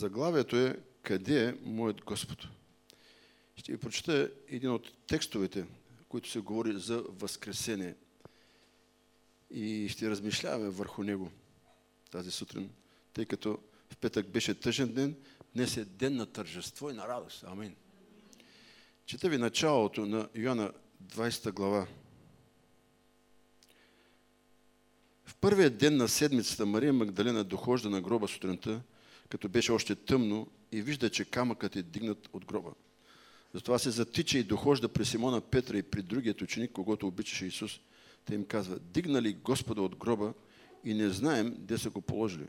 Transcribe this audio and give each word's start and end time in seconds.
Заглавието 0.00 0.56
е 0.56 0.76
Къде 1.02 1.48
е 1.48 1.54
моят 1.62 2.04
Господ? 2.04 2.38
Ще 3.56 3.72
ви 3.72 3.78
прочета 3.78 4.30
един 4.48 4.70
от 4.70 4.92
текстовете, 5.06 5.66
които 6.08 6.30
се 6.30 6.40
говори 6.40 6.78
за 6.78 7.04
Възкресение. 7.08 7.94
И 9.50 9.88
ще 9.88 10.10
размишляваме 10.10 10.70
върху 10.70 11.02
него 11.02 11.30
тази 12.10 12.30
сутрин, 12.30 12.70
тъй 13.12 13.26
като 13.26 13.58
в 13.90 13.96
петък 13.96 14.28
беше 14.28 14.60
тъжен 14.60 14.92
ден, 14.92 15.16
днес 15.54 15.76
е 15.76 15.84
ден 15.84 16.16
на 16.16 16.26
тържество 16.26 16.90
и 16.90 16.94
на 16.94 17.08
радост. 17.08 17.44
Амин. 17.44 17.76
Чета 19.06 19.28
ви 19.28 19.38
началото 19.38 20.06
на 20.06 20.28
Йоанна 20.34 20.72
20 21.04 21.52
глава. 21.52 21.86
В 25.24 25.34
първия 25.34 25.70
ден 25.70 25.96
на 25.96 26.08
седмицата 26.08 26.66
Мария 26.66 26.92
Магдалена 26.92 27.44
дохожда 27.44 27.90
на 27.90 28.00
гроба 28.00 28.28
сутринта, 28.28 28.82
като 29.30 29.48
беше 29.48 29.72
още 29.72 29.94
тъмно 29.94 30.46
и 30.72 30.82
вижда, 30.82 31.10
че 31.10 31.24
камъкът 31.24 31.76
е 31.76 31.82
дигнат 31.82 32.28
от 32.32 32.44
гроба. 32.44 32.70
Затова 33.54 33.78
се 33.78 33.90
затича 33.90 34.38
и 34.38 34.42
дохожда 34.42 34.88
при 34.88 35.04
Симона 35.04 35.40
Петра 35.40 35.78
и 35.78 35.82
при 35.82 36.02
другият 36.02 36.42
ученик, 36.42 36.72
когато 36.72 37.06
обичаше 37.06 37.46
Исус. 37.46 37.80
Те 38.24 38.34
им 38.34 38.44
казва, 38.44 38.78
дигнали 38.78 39.32
Господа 39.32 39.82
от 39.82 39.96
гроба 39.96 40.32
и 40.84 40.94
не 40.94 41.10
знаем 41.10 41.56
де 41.58 41.78
са 41.78 41.90
го 41.90 42.00
положили. 42.00 42.46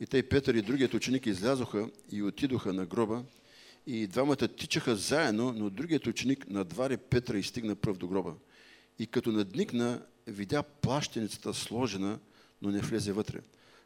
И 0.00 0.06
тъй 0.06 0.22
Петър 0.22 0.54
и 0.54 0.62
другият 0.62 0.94
ученик 0.94 1.26
излязоха 1.26 1.90
и 2.12 2.22
отидоха 2.22 2.72
на 2.72 2.86
гроба 2.86 3.24
и 3.86 4.06
двамата 4.06 4.48
тичаха 4.48 4.96
заедно, 4.96 5.52
но 5.52 5.70
другият 5.70 6.06
ученик 6.06 6.50
надвари 6.50 6.96
Петра 6.96 7.38
и 7.38 7.42
стигна 7.42 7.74
пръв 7.74 7.96
до 7.96 8.08
гроба. 8.08 8.34
И 8.98 9.06
като 9.06 9.32
надникна, 9.32 10.02
видя 10.26 10.62
плащеницата 10.62 11.54
сложена, 11.54 12.18
но 12.62 12.70
не 12.70 12.80
влезе 12.80 13.12
вътре. 13.12 13.40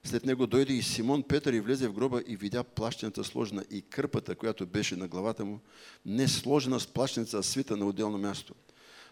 След 0.05 0.27
него 0.27 0.47
дойде 0.47 0.73
и 0.73 0.83
Симон 0.83 1.23
Петър 1.23 1.53
и 1.53 1.61
влезе 1.61 1.89
в 1.89 1.93
гроба 1.93 2.23
и 2.27 2.37
видя 2.37 2.65
плащената 2.65 3.25
сложена 3.25 3.65
и 3.71 3.83
кърпата, 3.83 4.35
която 4.35 4.67
беше 4.67 4.97
на 4.97 5.09
главата 5.09 5.45
му, 5.45 5.61
не 6.07 6.29
сложена 6.29 6.81
с 6.81 6.87
плащеница, 6.87 7.39
а 7.39 7.43
свита 7.43 7.77
на 7.77 7.87
отделно 7.87 8.19
място. 8.19 8.55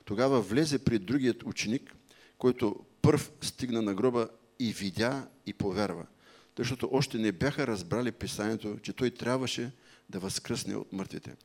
Тогава 0.04 0.40
влезе 0.40 0.78
при 0.78 0.98
другият 0.98 1.42
ученик, 1.42 1.94
който 2.38 2.76
първ 3.02 3.30
стигна 3.40 3.82
на 3.82 3.94
гроба 3.94 4.28
и 4.58 4.72
видя 4.72 5.28
и 5.46 5.52
повярва. 5.52 6.06
Защото 6.58 6.88
още 6.92 7.18
не 7.18 7.32
бяха 7.32 7.66
разбрали 7.66 8.12
писанието, 8.12 8.78
че 8.82 8.92
той 8.92 9.10
трябваше 9.10 9.70
да 10.10 10.18
възкръсне 10.18 10.76
от 10.76 10.92
мъртвите. 10.92 11.36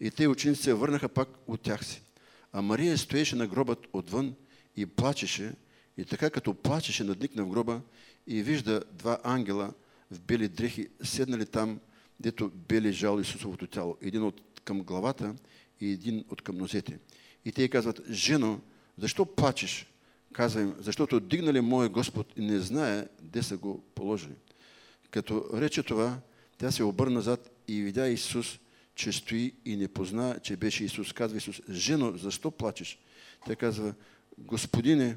И 0.00 0.10
те 0.10 0.28
ученици 0.28 0.62
се 0.62 0.74
върнаха 0.74 1.08
пак 1.08 1.28
от 1.46 1.60
тях 1.60 1.86
си. 1.86 2.02
А 2.52 2.62
Мария 2.62 2.98
стоеше 2.98 3.36
на 3.36 3.46
гробът 3.46 3.86
отвън 3.92 4.34
и 4.76 4.86
плачеше, 4.86 5.52
и 5.98 6.04
така 6.04 6.30
като 6.30 6.54
плачеше, 6.54 7.04
надникна 7.04 7.44
в 7.44 7.48
гроба 7.48 7.80
и 8.28 8.42
вижда 8.42 8.82
два 8.92 9.18
ангела 9.24 9.72
в 10.10 10.20
бели 10.20 10.48
дрехи, 10.48 10.88
седнали 11.02 11.46
там, 11.46 11.80
дето 12.20 12.50
бе 12.68 12.92
жал 12.92 13.20
Исусовото 13.20 13.66
тяло. 13.66 13.96
Един 14.02 14.22
от 14.22 14.60
към 14.64 14.82
главата 14.82 15.34
и 15.80 15.92
един 15.92 16.24
от 16.30 16.42
към 16.42 16.58
нозете. 16.58 16.98
И 17.44 17.52
те 17.52 17.68
казват, 17.68 18.00
жено, 18.10 18.60
защо 18.98 19.26
плачеш? 19.26 19.86
Казва 20.32 20.60
им, 20.60 20.74
защото 20.78 21.20
дигнали 21.20 21.60
моя 21.60 21.88
Господ 21.88 22.32
и 22.36 22.40
не 22.40 22.60
знае 22.60 23.06
де 23.22 23.42
са 23.42 23.56
го 23.56 23.84
положили. 23.94 24.34
Като 25.10 25.50
рече 25.54 25.82
това, 25.82 26.20
тя 26.58 26.70
се 26.70 26.82
обърна 26.82 27.14
назад 27.14 27.50
и 27.68 27.82
видя 27.82 28.08
Исус, 28.08 28.58
че 28.94 29.12
стои 29.12 29.54
и 29.64 29.76
не 29.76 29.88
позна, 29.88 30.38
че 30.42 30.56
беше 30.56 30.84
Исус. 30.84 31.12
Казва 31.12 31.38
Исус, 31.38 31.60
жено, 31.70 32.16
защо 32.16 32.50
плачеш? 32.50 32.98
Тя 33.46 33.56
казва, 33.56 33.94
Господине, 34.38 35.16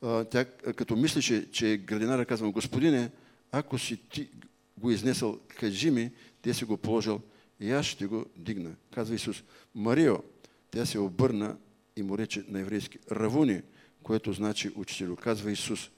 тя 0.00 0.44
като 0.44 0.96
мислеше, 0.96 1.50
че 1.50 1.76
градинара 1.76 2.26
казва, 2.26 2.50
Господине, 2.50 3.10
ако 3.52 3.78
си 3.78 3.96
ти 3.96 4.28
го 4.78 4.90
изнесъл, 4.90 5.38
кажи 5.48 5.90
ми, 5.90 6.10
те 6.42 6.54
си 6.54 6.64
го 6.64 6.76
положил 6.76 7.20
и 7.60 7.70
аз 7.70 7.86
ще 7.86 8.06
го 8.06 8.24
дигна. 8.36 8.74
Казва 8.94 9.14
Исус, 9.14 9.42
Марио, 9.74 10.16
тя 10.70 10.86
се 10.86 10.98
обърна 10.98 11.56
и 11.96 12.02
му 12.02 12.18
рече 12.18 12.44
на 12.48 12.60
еврейски, 12.60 12.98
Равуни, 13.12 13.62
което 14.02 14.32
значи 14.32 14.70
учителю. 14.76 15.16
Казва 15.16 15.52
Исус, 15.52 15.90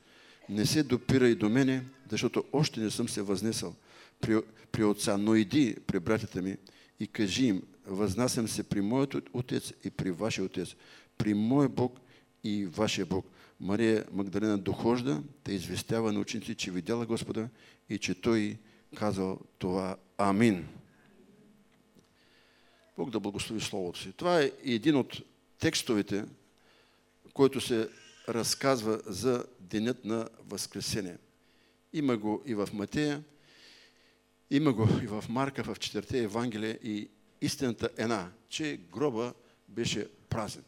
не 0.49 0.67
се 0.67 0.83
допирай 0.83 1.35
до 1.35 1.49
мене, 1.49 1.85
защото 2.11 2.45
още 2.53 2.81
не 2.81 2.91
съм 2.91 3.09
се 3.09 3.23
възнесъл 3.23 3.75
при, 4.21 4.41
при 4.73 4.85
отца, 4.85 5.17
но 5.17 5.35
иди 5.35 5.77
при 5.87 6.01
братята 6.01 6.43
ми 6.43 6.57
и 7.01 7.07
кажи 7.07 7.47
им, 7.47 7.63
възнасям 7.87 8.49
се 8.49 8.63
при 8.63 8.81
моят 8.81 9.15
отец 9.33 9.73
и 9.85 9.91
при 9.91 10.11
вашия 10.11 10.45
отец, 10.45 10.75
при 11.19 11.35
мой 11.35 11.69
Бог 11.69 12.01
и 12.45 12.67
вашия 12.67 13.07
Бог. 13.07 13.27
Мария 13.61 14.05
Магдалена 14.13 14.59
дохожда, 14.59 15.23
те 15.45 15.53
известява 15.53 16.13
на 16.13 16.21
ученици, 16.21 16.55
че 16.55 16.71
видяла 16.71 17.07
Господа 17.07 17.49
и 17.89 17.99
че 17.99 18.21
Той 18.21 18.59
казал 18.97 19.41
това 19.59 19.97
Амин. 20.19 20.69
Бог 22.97 23.11
да 23.11 23.21
благослови 23.21 23.61
Словото 23.61 23.99
си. 23.99 24.13
Това 24.13 24.41
е 24.41 24.53
един 24.65 24.97
от 24.97 25.23
текстовете, 25.59 26.25
който 27.33 27.61
се 27.61 27.89
разказва 28.29 29.01
за 29.07 29.45
денят 29.61 30.05
на 30.05 30.29
Възкресение. 30.49 31.17
Има 31.93 32.17
го 32.17 32.43
и 32.47 32.55
в 32.55 32.69
Матея, 32.73 33.23
има 34.51 34.73
го 34.73 34.89
и 35.03 35.07
в 35.07 35.25
Марка, 35.29 35.65
в 35.65 35.79
четирте 35.79 36.23
Евангелие 36.23 36.79
и 36.83 37.09
истината 37.41 37.91
е 37.99 38.03
една, 38.03 38.31
че 38.49 38.81
гроба 38.93 39.35
беше 39.69 40.09
празен. 40.29 40.65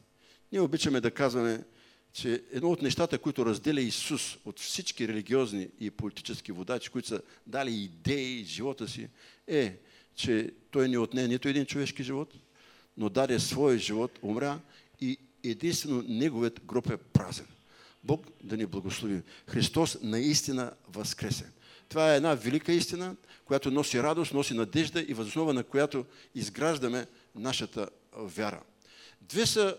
Ние 0.52 0.60
обичаме 0.60 1.00
да 1.00 1.10
казваме, 1.10 1.64
че 2.12 2.42
едно 2.52 2.70
от 2.70 2.82
нещата, 2.82 3.18
които 3.18 3.46
разделя 3.46 3.80
Исус 3.80 4.38
от 4.44 4.60
всички 4.60 5.08
религиозни 5.08 5.68
и 5.80 5.90
политически 5.90 6.52
водачи, 6.52 6.90
които 6.90 7.08
са 7.08 7.22
дали 7.46 7.74
идеи 7.74 8.44
живота 8.44 8.88
си, 8.88 9.08
е, 9.46 9.76
че 10.14 10.50
той 10.70 10.88
не 10.88 10.98
отне 10.98 11.28
нито 11.28 11.48
един 11.48 11.66
човешки 11.66 12.02
живот, 12.02 12.34
но 12.96 13.08
даде 13.08 13.40
своя 13.40 13.78
живот, 13.78 14.18
умря 14.22 14.60
и 15.00 15.18
единствено 15.44 16.04
неговият 16.08 16.60
гроб 16.64 16.90
е 16.90 16.96
празен. 16.96 17.46
Бог 18.04 18.26
да 18.42 18.56
ни 18.56 18.66
благослови. 18.66 19.22
Христос 19.46 19.98
наистина 20.02 20.72
възкресе. 20.88 21.50
Това 21.88 22.12
е 22.12 22.16
една 22.16 22.34
велика 22.34 22.72
истина, 22.72 23.16
която 23.44 23.70
носи 23.70 24.02
радост, 24.02 24.34
носи 24.34 24.54
надежда 24.54 25.00
и 25.08 25.14
възоснова 25.14 25.52
на 25.52 25.64
която 25.64 26.04
изграждаме 26.34 27.06
нашата 27.34 27.88
вяра. 28.14 28.62
Две 29.20 29.46
са 29.46 29.76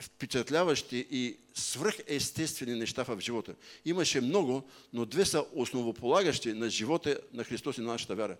впечатляващи 0.00 1.06
и 1.10 1.36
свръхестествени 1.54 2.74
неща 2.74 3.04
в 3.04 3.20
живота. 3.20 3.54
Имаше 3.84 4.20
много, 4.20 4.68
но 4.92 5.06
две 5.06 5.24
са 5.24 5.44
основополагащи 5.54 6.52
на 6.52 6.70
живота 6.70 7.18
на 7.32 7.44
Христос 7.44 7.78
и 7.78 7.80
на 7.80 7.86
нашата 7.86 8.14
вяра. 8.14 8.36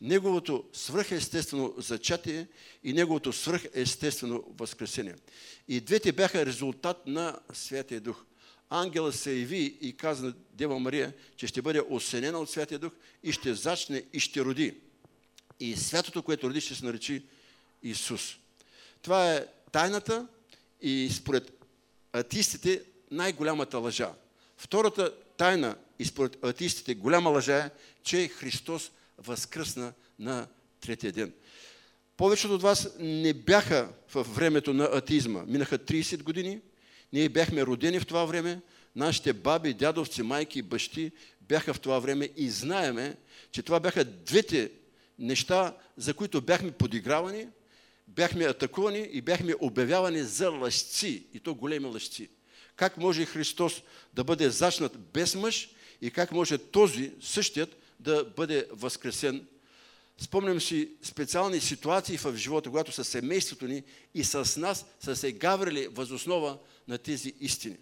Неговото 0.00 0.64
свръхестествено 0.72 1.74
зачатие 1.78 2.46
и 2.84 2.92
неговото 2.92 3.32
свръхестествено 3.32 4.44
възкресение. 4.58 5.14
И 5.68 5.80
двете 5.80 6.12
бяха 6.12 6.46
резултат 6.46 7.06
на 7.06 7.38
Святия 7.52 8.00
Дух. 8.00 8.24
Ангелът 8.70 9.14
се 9.14 9.38
яви 9.38 9.78
и 9.80 9.96
каза 9.96 10.26
на 10.26 10.34
Дева 10.52 10.78
Мария, 10.78 11.12
че 11.36 11.46
ще 11.46 11.62
бъде 11.62 11.82
осенена 11.88 12.38
от 12.38 12.50
Святия 12.50 12.78
Дух 12.78 12.92
и 13.22 13.32
ще 13.32 13.54
зачне 13.54 14.04
и 14.12 14.20
ще 14.20 14.44
роди. 14.44 14.74
И 15.60 15.76
святото, 15.76 16.22
което 16.22 16.48
роди, 16.48 16.60
ще 16.60 16.74
се 16.74 16.84
наречи 16.84 17.22
Исус. 17.82 18.36
Това 19.02 19.34
е 19.34 19.46
тайната, 19.72 20.28
и 20.82 21.10
според 21.12 21.64
атистите 22.12 22.82
най-голямата 23.10 23.78
лъжа. 23.78 24.12
Втората 24.56 25.12
тайна 25.36 25.76
и 25.98 26.04
според 26.04 26.44
атистите 26.44 26.94
голяма 26.94 27.30
лъжа 27.30 27.56
е, 27.58 27.70
че 28.02 28.28
Христос 28.28 28.90
възкръсна 29.18 29.92
на 30.18 30.46
третия 30.80 31.12
ден. 31.12 31.32
Повечето 32.16 32.54
от 32.54 32.62
вас 32.62 32.88
не 32.98 33.34
бяха 33.34 33.88
в 34.14 34.26
времето 34.34 34.74
на 34.74 34.84
атизма. 34.84 35.44
Минаха 35.46 35.78
30 35.78 36.22
години, 36.22 36.60
ние 37.12 37.28
бяхме 37.28 37.66
родени 37.66 38.00
в 38.00 38.06
това 38.06 38.24
време, 38.24 38.60
нашите 38.96 39.32
баби, 39.32 39.74
дядовци, 39.74 40.22
майки 40.22 40.58
и 40.58 40.62
бащи 40.62 41.12
бяха 41.40 41.74
в 41.74 41.80
това 41.80 41.98
време 41.98 42.28
и 42.36 42.50
знаеме, 42.50 43.16
че 43.52 43.62
това 43.62 43.80
бяха 43.80 44.04
двете 44.04 44.70
неща, 45.18 45.76
за 45.96 46.14
които 46.14 46.40
бяхме 46.40 46.70
подигравани– 46.70 47.46
бяхме 48.14 48.44
атакувани 48.44 49.08
и 49.12 49.20
бяхме 49.20 49.54
обявявани 49.60 50.22
за 50.22 50.50
лъжци, 50.50 51.24
и 51.34 51.40
то 51.40 51.54
големи 51.54 51.86
лъжци. 51.86 52.28
Как 52.76 52.96
може 52.96 53.24
Христос 53.24 53.82
да 54.14 54.24
бъде 54.24 54.50
зачнат 54.50 54.98
без 54.98 55.34
мъж 55.34 55.70
и 56.02 56.10
как 56.10 56.32
може 56.32 56.58
този 56.58 57.12
същият 57.20 57.76
да 58.00 58.24
бъде 58.24 58.66
възкресен. 58.70 59.46
Спомням 60.18 60.60
си 60.60 60.88
специални 61.02 61.60
ситуации 61.60 62.16
в 62.16 62.36
живота, 62.36 62.68
когато 62.68 62.92
със 62.92 63.08
семейството 63.08 63.66
ни 63.66 63.82
и 64.14 64.24
с 64.24 64.60
нас 64.60 64.86
са 65.00 65.16
се 65.16 65.32
гаврили 65.32 65.88
възоснова 65.88 66.58
на 66.88 66.98
тези 66.98 67.34
истини. 67.40 67.76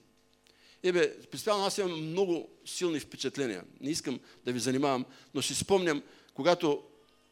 Ебе, 0.82 1.14
специално 1.24 1.64
аз 1.64 1.78
имам 1.78 2.10
много 2.10 2.48
силни 2.66 3.00
впечатления. 3.00 3.64
Не 3.80 3.90
искам 3.90 4.20
да 4.44 4.52
ви 4.52 4.58
занимавам, 4.58 5.04
но 5.34 5.42
си 5.42 5.54
спомням, 5.54 6.02
когато 6.34 6.82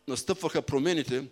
настъпваха 0.09 0.63
промените, 0.63 1.25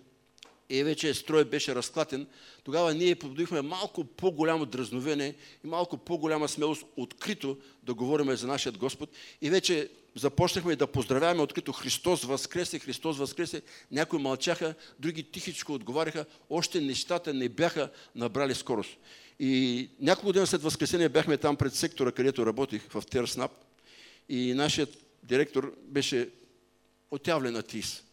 и 0.70 0.84
вече 0.84 1.14
строят 1.14 1.50
беше 1.50 1.74
разклатен, 1.74 2.26
тогава 2.64 2.94
ние 2.94 3.14
подобихме 3.14 3.62
малко 3.62 4.04
по-голямо 4.04 4.66
дразновение 4.66 5.34
и 5.64 5.66
малко 5.66 5.96
по-голяма 5.96 6.48
смелост 6.48 6.84
открито 6.96 7.58
да 7.82 7.94
говорим 7.94 8.36
за 8.36 8.46
нашия 8.46 8.72
Господ. 8.72 9.10
И 9.42 9.50
вече 9.50 9.88
започнахме 10.14 10.76
да 10.76 10.86
поздравяваме 10.86 11.42
открито 11.42 11.72
Христос 11.72 12.24
възкресе, 12.24 12.78
Христос 12.78 13.18
възкресе. 13.18 13.62
Някои 13.90 14.18
мълчаха, 14.18 14.74
други 14.98 15.22
тихичко 15.22 15.72
отговаряха. 15.72 16.24
Още 16.50 16.80
нещата 16.80 17.34
не 17.34 17.48
бяха 17.48 17.90
набрали 18.14 18.54
скорост. 18.54 18.96
И 19.40 19.88
няколко 20.00 20.32
дена 20.32 20.46
след 20.46 20.62
възкресение 20.62 21.08
бяхме 21.08 21.36
там 21.36 21.56
пред 21.56 21.74
сектора, 21.74 22.12
където 22.12 22.46
работих 22.46 22.82
в 22.90 23.02
Терснап. 23.10 23.52
И 24.28 24.54
нашият 24.54 24.98
директор 25.22 25.74
беше 25.82 26.28
отявлен 27.10 27.56
атеист. 27.56 28.04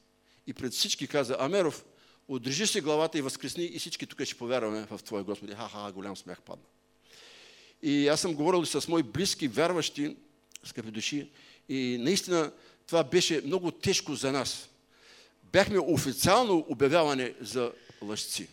И 0.48 0.53
пред 0.53 0.74
всички 0.74 1.07
каза, 1.07 1.36
Амеров, 1.39 1.86
Отрежи 2.31 2.67
си 2.67 2.81
главата 2.81 3.17
и 3.17 3.21
възкресни 3.21 3.63
и 3.63 3.79
всички 3.79 4.05
тук 4.05 4.23
ще 4.23 4.35
повярваме 4.35 4.87
в 4.91 4.99
Твоя 5.03 5.23
Господи. 5.23 5.53
Ха-ха, 5.53 5.91
голям 5.91 6.17
смях 6.17 6.41
падна. 6.41 6.65
И 7.83 8.07
аз 8.07 8.21
съм 8.21 8.33
говорил 8.33 8.65
с 8.65 8.87
мои 8.87 9.03
близки, 9.03 9.47
вярващи, 9.47 10.15
скъпи 10.63 10.91
души, 10.91 11.29
и 11.69 11.97
наистина 11.99 12.51
това 12.87 13.03
беше 13.03 13.41
много 13.45 13.71
тежко 13.71 14.15
за 14.15 14.31
нас. 14.31 14.69
Бяхме 15.43 15.79
официално 15.79 16.65
обявяване 16.69 17.33
за 17.41 17.71
лъжци. 18.01 18.47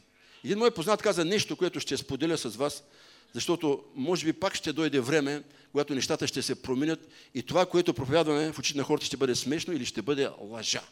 Един 0.45 0.59
мой 0.59 0.71
познат 0.71 1.03
каза 1.03 1.25
нещо, 1.25 1.57
което 1.57 1.81
ще 1.81 1.97
споделя 1.97 2.39
с 2.39 2.57
вас, 2.57 2.85
защото 3.33 3.85
може 3.95 4.27
би 4.27 4.33
пак 4.33 4.55
ще 4.55 4.73
дойде 4.73 5.01
време, 5.01 5.43
когато 5.73 5.95
нещата 5.95 6.27
ще 6.27 6.43
се 6.43 6.63
променят 6.63 7.09
и 7.35 7.43
това, 7.43 7.67
което 7.67 7.95
проповядваме 7.95 8.53
в 8.53 8.59
очите 8.59 8.79
на 8.79 8.85
хората 8.85 9.07
ще 9.07 9.17
бъде 9.17 9.35
смешно 9.35 9.75
или 9.75 9.87
ще 9.87 10.03
бъде 10.03 10.29
лъжа. 10.41 10.83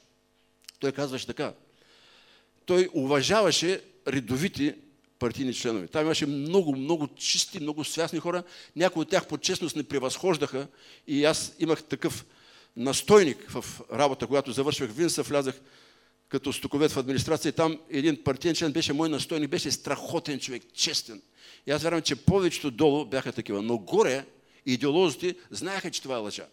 Той 0.81 0.93
казваше 0.93 1.27
така, 1.27 1.55
той 2.67 2.89
уважаваше 2.95 3.81
редовите 4.09 4.77
партийни 5.19 5.55
членове. 5.55 5.87
Там 5.87 6.05
имаше 6.05 6.27
много, 6.27 6.77
много 6.77 7.09
чисти, 7.17 7.61
много 7.61 7.85
свясни 7.85 8.19
хора. 8.19 8.43
Някои 8.77 9.03
от 9.03 9.09
тях 9.09 9.27
по 9.27 9.39
честност 9.39 9.77
не 9.77 9.83
превъзхождаха 9.83 10.67
и 11.07 11.25
аз 11.25 11.53
имах 11.59 11.83
такъв 11.83 12.25
настойник 12.77 13.51
в 13.51 13.65
работа, 13.93 14.27
когато 14.27 14.53
завършвах 14.53 14.91
Винса, 14.91 15.23
влязах 15.23 15.61
като 16.29 16.53
стоковет 16.53 16.93
в 16.93 16.97
администрация. 16.97 17.53
Там 17.53 17.79
един 17.91 18.25
партиен 18.25 18.55
член 18.55 18.73
беше 18.73 18.93
мой 18.93 19.09
настойник, 19.09 19.51
беше 19.51 19.71
страхотен 19.71 20.41
човек, 20.41 20.63
честен. 20.73 21.23
И 21.67 21.71
аз 21.71 21.83
вярвам, 21.83 22.03
че 22.03 22.17
повечето 22.17 22.71
долу 22.71 23.05
бяха 23.05 23.33
такива. 23.33 23.63
Но 23.63 23.79
горе 23.79 24.25
идеолозите 24.67 25.35
знаеха, 25.51 25.91
че 25.91 26.03
това 26.03 26.15
е 26.15 26.19
лъжа. 26.19 26.47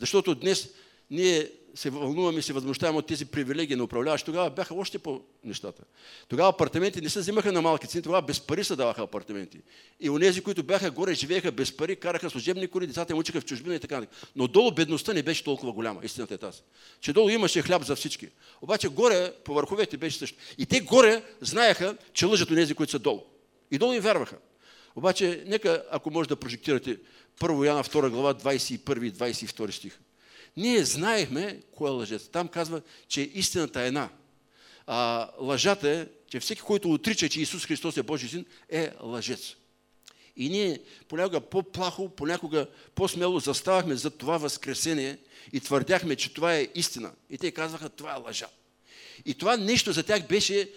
Защото 0.00 0.34
днес 0.34 0.68
ние 1.12 1.50
се 1.74 1.90
вълнуваме 1.90 2.38
и 2.38 2.42
се 2.42 2.52
възмущаваме 2.52 2.98
от 2.98 3.06
тези 3.06 3.26
привилегии 3.26 3.76
на 3.76 3.84
управляващи, 3.84 4.26
тогава 4.26 4.50
бяха 4.50 4.74
още 4.74 4.98
по 4.98 5.20
нещата. 5.44 5.82
Тогава 6.28 6.48
апартаменти 6.48 7.00
не 7.00 7.08
се 7.08 7.20
взимаха 7.20 7.52
на 7.52 7.62
малки 7.62 7.86
цени, 7.86 8.02
тогава 8.02 8.22
без 8.22 8.40
пари 8.40 8.64
се 8.64 8.76
даваха 8.76 9.02
апартаменти. 9.02 9.58
И 10.00 10.10
онези, 10.10 10.40
които 10.40 10.62
бяха 10.62 10.90
горе, 10.90 11.14
живееха 11.14 11.52
без 11.52 11.76
пари, 11.76 11.96
караха 11.96 12.30
служебни 12.30 12.68
коли, 12.68 12.86
децата 12.86 13.12
им 13.12 13.18
учиха 13.18 13.40
в 13.40 13.44
чужбина 13.44 13.74
и 13.74 13.80
така 13.80 14.00
нататък. 14.00 14.28
Но 14.36 14.48
долу 14.48 14.70
бедността 14.70 15.12
не 15.12 15.22
беше 15.22 15.44
толкова 15.44 15.72
голяма, 15.72 16.00
истината 16.04 16.34
е 16.34 16.38
тази. 16.38 16.62
Че 17.00 17.12
долу 17.12 17.28
имаше 17.28 17.62
хляб 17.62 17.84
за 17.84 17.96
всички. 17.96 18.28
Обаче 18.62 18.88
горе, 18.88 19.32
по 19.44 19.54
върховете 19.54 19.96
беше 19.96 20.18
също. 20.18 20.38
И 20.58 20.66
те 20.66 20.80
горе 20.80 21.22
знаеха, 21.40 21.96
че 22.12 22.26
лъжат 22.26 22.50
онези, 22.50 22.74
които 22.74 22.90
са 22.90 22.98
долу. 22.98 23.22
И 23.70 23.78
долу 23.78 23.92
им 23.92 24.02
вярваха. 24.02 24.36
Обаче, 24.96 25.44
нека, 25.46 25.82
ако 25.90 26.10
може 26.10 26.28
да 26.28 26.36
прожектирате 26.36 26.98
1 27.40 27.66
Яна 27.66 27.84
2 27.84 28.10
глава 28.10 28.34
21 28.34 29.06
и 29.06 29.12
22 29.12 29.70
стих. 29.70 29.98
Ние 30.56 30.84
знаехме 30.84 31.60
кой 31.76 31.90
е 31.90 31.92
лъжец. 31.92 32.28
Там 32.28 32.48
казва, 32.48 32.82
че 33.08 33.20
истината 33.20 33.82
е 33.82 33.86
една. 33.86 34.08
А 34.86 35.30
лъжата 35.40 35.90
е, 35.90 36.06
че 36.28 36.40
всеки, 36.40 36.60
който 36.60 36.92
отрича, 36.92 37.28
че 37.28 37.40
Исус 37.40 37.66
Христос 37.66 37.96
е 37.96 38.02
Божий 38.02 38.28
син, 38.28 38.46
е 38.68 38.92
лъжец. 39.02 39.54
И 40.36 40.48
ние 40.48 40.80
понякога 41.08 41.40
по-плахо, 41.40 42.08
понякога 42.08 42.66
по-смело 42.94 43.40
заставахме 43.40 43.94
за 43.96 44.10
това 44.10 44.38
възкресение 44.38 45.18
и 45.52 45.60
твърдяхме, 45.60 46.16
че 46.16 46.34
това 46.34 46.56
е 46.56 46.68
истина. 46.74 47.12
И 47.30 47.38
те 47.38 47.50
казваха, 47.50 47.88
това 47.88 48.14
е 48.14 48.20
лъжа. 48.20 48.46
И 49.24 49.34
това 49.34 49.56
нещо 49.56 49.92
за 49.92 50.02
тях 50.02 50.26
беше 50.26 50.70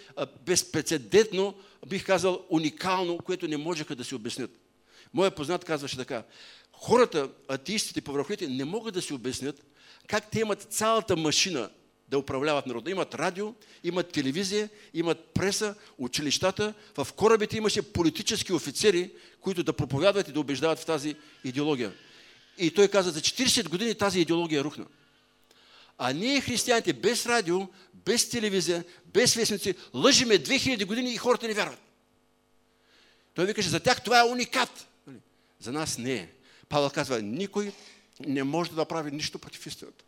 безпредседентно, 0.46 1.54
бих 1.86 2.06
казал, 2.06 2.44
уникално, 2.50 3.18
което 3.18 3.48
не 3.48 3.56
можеха 3.56 3.96
да 3.96 4.04
си 4.04 4.14
обяснят. 4.14 4.50
Моя 5.14 5.30
познат 5.30 5.64
казваше 5.64 5.96
така, 5.96 6.22
хората, 6.72 7.30
атеистите, 7.48 8.00
повърховете, 8.00 8.48
не 8.48 8.64
могат 8.64 8.94
да 8.94 9.02
си 9.02 9.14
обяснят 9.14 9.66
как 10.06 10.30
те 10.30 10.40
имат 10.40 10.62
цялата 10.62 11.16
машина 11.16 11.70
да 12.08 12.18
управляват 12.18 12.66
народа. 12.66 12.90
Имат 12.90 13.14
радио, 13.14 13.54
имат 13.84 14.12
телевизия, 14.12 14.68
имат 14.94 15.24
преса, 15.24 15.74
училищата. 15.98 16.74
В 16.96 17.08
корабите 17.16 17.56
имаше 17.56 17.92
политически 17.92 18.52
офицери, 18.52 19.10
които 19.40 19.62
да 19.62 19.72
проповядват 19.72 20.28
и 20.28 20.32
да 20.32 20.40
убеждават 20.40 20.78
в 20.78 20.86
тази 20.86 21.16
идеология. 21.44 21.92
И 22.58 22.70
той 22.70 22.88
каза, 22.88 23.10
за 23.10 23.20
40 23.20 23.68
години 23.68 23.94
тази 23.94 24.20
идеология 24.20 24.64
рухна. 24.64 24.86
А 25.98 26.12
ние, 26.12 26.40
християните, 26.40 26.92
без 26.92 27.26
радио, 27.26 27.68
без 27.94 28.28
телевизия, 28.28 28.84
без 29.06 29.34
вестници, 29.34 29.74
лъжиме 29.94 30.34
2000 30.34 30.86
години 30.86 31.12
и 31.12 31.16
хората 31.16 31.48
не 31.48 31.54
вярват. 31.54 31.80
Той 33.34 33.46
викаше, 33.46 33.68
за 33.68 33.80
тях 33.80 34.02
това 34.02 34.20
е 34.20 34.24
уникат. 34.24 34.88
За 35.60 35.72
нас 35.72 35.98
не 35.98 36.14
е. 36.14 36.28
Павел 36.68 36.90
казва, 36.90 37.22
никой 37.22 37.72
не 38.20 38.44
може 38.44 38.70
да 38.70 38.76
направи 38.76 39.10
нищо 39.10 39.38
против 39.38 39.66
истината. 39.66 40.04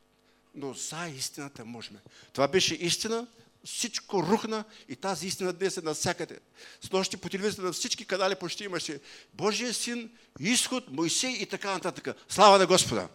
Но 0.55 0.75
за 0.75 1.09
истината 1.17 1.65
можем. 1.65 1.97
Това 2.33 2.49
беше 2.49 2.75
истина, 2.75 3.27
всичко 3.65 4.23
рухна 4.23 4.65
и 4.89 4.97
тази 4.97 5.27
истина 5.27 5.53
днес 5.53 5.77
е 5.77 5.81
навсякъде. 5.81 6.39
С 6.81 6.93
нощи 6.93 7.17
по 7.17 7.29
телевизията 7.29 7.63
на 7.63 7.73
всички 7.73 8.05
канали 8.05 8.35
почти 8.35 8.65
имаше 8.65 9.01
Божия 9.35 9.75
син, 9.75 10.11
изход, 10.41 10.91
Моисей 10.91 11.33
и 11.33 11.47
така 11.47 11.73
нататък. 11.73 12.17
Слава 12.29 12.59
на 12.59 12.67
Господа! 12.67 13.09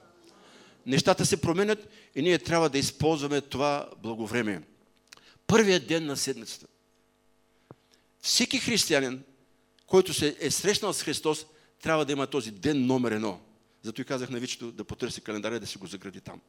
Нещата 0.86 1.26
се 1.26 1.42
променят 1.42 1.90
и 2.16 2.22
ние 2.22 2.40
трябва 2.40 2.70
да 2.70 2.78
използваме 2.78 3.42
това 3.42 3.90
благовремие. 4.04 4.62
Първият 5.48 5.88
ден 5.88 6.06
на 6.06 6.18
седмицата. 6.18 6.68
Всеки 8.22 8.60
християнин, 8.60 9.24
който 9.88 10.14
се 10.14 10.36
е 10.40 10.52
срещнал 10.52 10.94
с 10.94 11.04
Христос, 11.04 11.46
трябва 11.84 12.06
да 12.06 12.12
има 12.12 12.28
този 12.28 12.52
ден 12.52 12.86
номер 12.86 13.12
едно. 13.12 13.40
Зато 13.82 14.02
и 14.02 14.06
казах 14.06 14.30
на 14.30 14.40
Вичето 14.40 14.72
да 14.72 14.84
потърси 14.84 15.22
календаря 15.22 15.60
да 15.60 15.68
си 15.68 15.78
го 15.78 15.88
загради 15.88 16.22
там. 16.22 16.42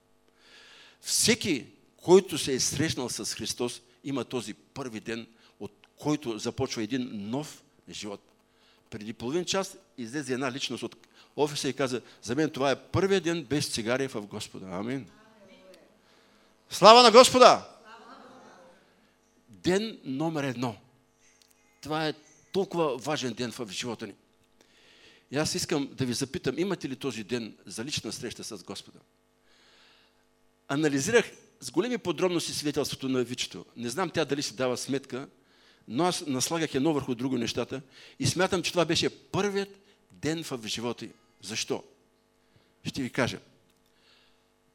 Всеки, 1.01 1.67
който 1.97 2.39
се 2.39 2.55
е 2.55 2.61
срещнал 2.61 3.09
с 3.09 3.35
Христос, 3.35 3.83
има 4.05 4.25
този 4.25 4.55
първи 4.55 5.01
ден, 5.01 5.27
от 5.61 5.73
който 5.99 6.39
започва 6.39 6.83
един 6.83 7.11
нов 7.13 7.63
живот. 7.91 8.21
Преди 8.91 9.13
половин 9.13 9.45
час 9.45 9.77
излезе 9.99 10.33
една 10.33 10.53
личност 10.53 10.83
от 10.83 10.97
офиса 11.37 11.69
и 11.69 11.73
каза, 11.73 12.03
за 12.23 12.35
мен 12.35 12.51
това 12.51 12.71
е 12.71 12.83
първият 12.83 13.25
ден 13.25 13.45
без 13.45 13.69
цигари 13.69 14.09
в 14.09 14.27
Господа. 14.27 14.67
Амин. 14.67 15.11
Слава 16.71 17.03
на 17.03 17.11
Господа! 17.11 17.69
Ден 19.49 19.99
номер 20.05 20.45
едно. 20.45 20.77
Това 21.81 22.09
е 22.09 22.15
толкова 22.53 22.97
важен 22.97 23.33
ден 23.33 23.53
в 23.53 23.69
живота 23.71 24.07
ни. 24.07 24.15
И 25.35 25.37
аз 25.37 25.55
искам 25.55 25.89
да 25.93 26.07
ви 26.07 26.13
запитам, 26.13 26.59
имате 26.59 26.89
ли 26.89 26.97
този 26.97 27.25
ден 27.25 27.57
за 27.67 27.85
лична 27.85 28.13
среща 28.13 28.45
с 28.45 28.65
Господа? 28.65 28.99
Анализирах 30.69 31.31
с 31.61 31.71
големи 31.71 31.99
подробности 31.99 32.53
свидетелството 32.53 33.09
на 33.09 33.25
Вичето. 33.25 33.65
Не 33.77 33.89
знам 33.89 34.11
тя 34.11 34.25
дали 34.25 34.43
си 34.43 34.57
дава 34.57 34.77
сметка, 34.77 35.29
но 35.89 36.05
аз 36.05 36.27
наслагах 36.27 36.75
едно 36.75 36.93
върху 36.93 37.15
друго 37.15 37.39
нещата 37.39 37.83
и 38.19 38.27
смятам, 38.27 38.63
че 38.63 38.71
това 38.71 38.85
беше 38.85 39.09
първият 39.09 39.81
ден 40.11 40.45
в 40.45 40.61
живота 40.67 41.05
й. 41.05 41.11
Защо? 41.43 41.85
Ще 42.85 43.03
ви 43.03 43.11
кажа. 43.11 43.39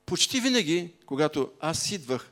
Почти 0.05 0.41
винаги, 0.41 0.91
когато 1.05 1.51
аз 1.59 1.91
идвах 1.91 2.31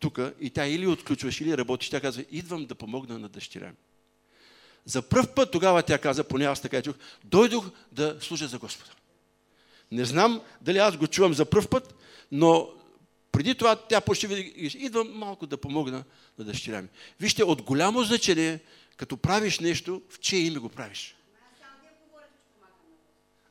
тук 0.00 0.18
и 0.40 0.50
тя 0.50 0.66
или 0.66 0.86
отключваш, 0.86 1.40
или 1.40 1.58
работиш, 1.58 1.90
тя 1.90 2.00
казва, 2.00 2.24
идвам 2.30 2.66
да 2.66 2.74
помогна 2.74 3.18
на 3.18 3.28
дъщеря. 3.28 3.72
За 4.84 5.02
първ 5.02 5.26
път 5.34 5.50
тогава 5.50 5.82
тя 5.82 5.98
каза, 5.98 6.24
поне 6.24 6.44
аз 6.44 6.60
така 6.60 6.82
чух, 6.82 6.96
дойдох 7.24 7.70
да 7.92 8.16
служа 8.20 8.48
за 8.48 8.58
Господа. 8.58 8.90
Не 9.92 10.04
знам 10.04 10.40
дали 10.60 10.78
аз 10.78 10.96
го 10.96 11.06
чувам 11.06 11.34
за 11.34 11.44
първ 11.44 11.68
път, 11.68 11.94
но 12.32 12.70
преди 13.32 13.54
това 13.54 13.76
тя 13.76 14.00
почти 14.00 14.26
винаги 14.26 14.52
идвам 14.74 15.18
малко 15.18 15.46
да 15.46 15.56
помогна 15.56 16.04
на 16.38 16.44
дъщеря 16.44 16.82
ми. 16.82 16.88
Вижте, 17.20 17.44
от 17.44 17.62
голямо 17.62 18.02
значение, 18.02 18.60
като 18.96 19.16
правиш 19.16 19.58
нещо, 19.60 20.02
в 20.10 20.20
чие 20.20 20.40
име 20.40 20.58
го 20.58 20.68
правиш. 20.68 21.16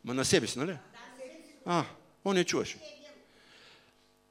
Ма 0.03 0.13
на 0.13 0.25
себе 0.25 0.47
си, 0.47 0.59
нали? 0.59 0.77
А, 1.65 1.85
он 2.25 2.35
не 2.35 2.43
чуваше. 2.43 2.77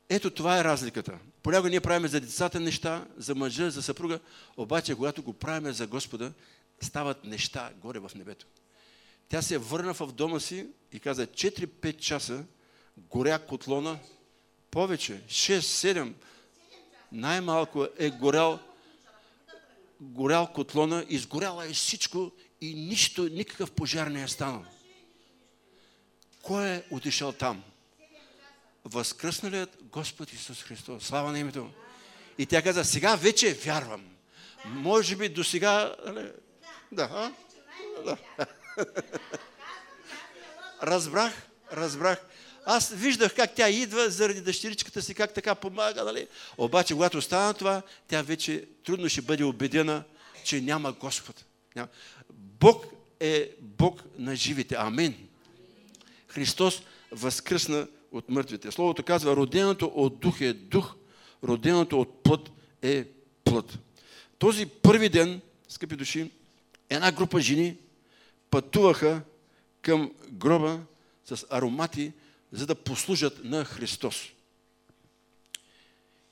Ето 0.09 0.31
това 0.31 0.59
е 0.59 0.65
разликата. 0.65 1.19
Понякога 1.43 1.71
ние 1.71 1.81
правим 1.81 2.09
за 2.09 2.21
децата 2.21 2.61
неща, 2.61 3.07
за 3.17 3.35
мъжа, 3.35 3.71
за 3.71 3.83
съпруга, 3.83 4.21
обаче 4.57 4.95
когато 4.95 5.23
го 5.23 5.33
правим 5.33 5.73
за 5.73 5.87
Господа, 5.87 6.33
стават 6.83 7.25
неща 7.25 7.71
горе 7.81 7.99
в 7.99 8.11
небето. 8.15 8.47
Тя 9.29 9.43
се 9.43 9.59
върна 9.59 9.95
в 9.95 10.13
дома 10.13 10.41
си 10.41 10.67
и 10.93 11.01
каза 11.01 11.27
4-5 11.27 11.97
часа 11.97 12.45
горя 12.97 13.39
котлона, 13.39 13.99
повече, 14.71 15.23
6-7, 15.29 16.13
най-малко 17.13 17.87
е 17.99 18.11
горял 18.11 18.59
горял 20.01 20.53
котлона, 20.53 21.07
изгоряла 21.09 21.67
е 21.67 21.73
всичко 21.73 22.33
и 22.61 22.75
нищо, 22.75 23.25
никакъв 23.25 23.71
пожар 23.71 24.07
не 24.07 24.23
е 24.23 24.29
станал. 24.29 24.65
Кой 26.43 26.69
е 26.69 26.83
отишъл 26.91 27.33
там? 27.33 27.63
Възкръсналият 28.85 29.79
Господ 29.83 30.33
Исус 30.33 30.63
Христос. 30.63 31.05
Слава 31.05 31.33
на 31.33 31.39
името. 31.39 31.71
И 32.39 32.47
тя 32.47 32.63
каза, 32.63 32.85
сега 32.85 33.17
вече 33.17 33.55
вярвам. 33.55 34.05
Може 34.65 35.17
би 35.17 35.29
до 35.29 35.45
сега... 35.45 35.95
Да, 36.93 37.33
да. 38.05 38.17
Разбрах, 40.83 41.33
разбрах. 41.73 42.19
Аз 42.65 42.93
виждах 42.95 43.35
как 43.35 43.55
тя 43.55 43.69
идва 43.69 44.11
заради 44.11 44.41
дъщеричката 44.41 45.03
си, 45.03 45.15
как 45.15 45.35
така 45.35 45.55
помага, 45.55 46.05
нали? 46.05 46.29
Обаче, 46.59 46.95
когато 46.95 47.23
стана 47.23 47.55
това, 47.55 47.83
тя 48.09 48.23
вече 48.23 48.65
трудно 48.85 49.09
ще 49.09 49.23
бъде 49.23 49.45
убедена, 49.45 50.05
че 50.45 50.61
няма 50.61 50.93
Господ. 50.93 51.45
Бог 52.33 52.87
е 53.21 53.51
Бог 53.61 54.03
на 54.19 54.37
живите. 54.37 54.75
Амин. 54.75 55.29
Христос 56.29 56.83
възкръсна 57.13 57.89
от 58.13 58.29
мъртвите. 58.29 58.71
Словото 58.73 59.03
казва, 59.03 59.37
роденото 59.37 59.87
от 59.95 60.21
дух 60.21 60.41
е 60.41 60.53
дух, 60.53 60.95
роденото 61.45 62.01
от 62.01 62.23
плът 62.23 62.51
е 62.83 63.05
плът. 63.45 63.79
Този 64.39 64.67
първи 64.67 65.09
ден, 65.09 65.41
скъпи 65.69 65.97
души, 65.97 66.31
една 66.95 67.13
група 67.13 67.41
жени 67.41 67.77
пътуваха 68.51 69.23
към 69.83 70.13
гроба 70.31 70.81
с 71.25 71.47
аромати, 71.51 72.13
за 72.53 72.67
да 72.67 72.75
послужат 72.75 73.45
на 73.45 73.65
Христос. 73.65 74.17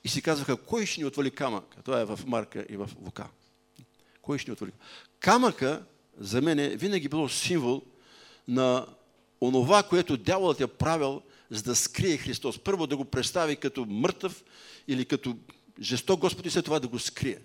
И 0.05 0.09
си 0.09 0.23
казваха, 0.23 0.57
кой 0.57 0.87
ще 0.87 1.01
ни 1.01 1.07
отвали 1.07 1.31
камък? 1.31 1.77
Това 1.85 2.01
е 2.01 2.05
в 2.05 2.21
Марка 2.27 2.67
и 2.69 2.77
в 2.77 2.91
Лука. 3.01 3.29
Кой 4.23 4.39
ще 4.39 4.51
ни 4.51 4.53
отвали? 4.53 4.73
Камъка 5.21 5.83
за 6.19 6.43
мен 6.43 6.59
е 6.59 6.69
винаги 6.69 7.09
било 7.09 7.29
символ 7.29 7.83
на 8.49 8.87
онова, 9.41 9.83
което 9.83 10.17
дяволът 10.17 10.61
е 10.61 10.67
правил, 10.67 11.23
за 11.51 11.63
да 11.63 11.77
скрие 11.77 12.17
Христос. 12.17 12.59
Първо 12.59 12.87
да 12.87 12.97
го 12.97 13.05
представи 13.05 13.57
като 13.57 13.87
мъртъв 13.89 14.45
или 14.89 15.05
като 15.05 15.37
жесток 15.81 16.21
Господ 16.21 16.47
и 16.47 16.51
след 16.51 16.65
това 16.65 16.81
да 16.81 16.89
го 16.89 16.99
скрие. 16.99 17.39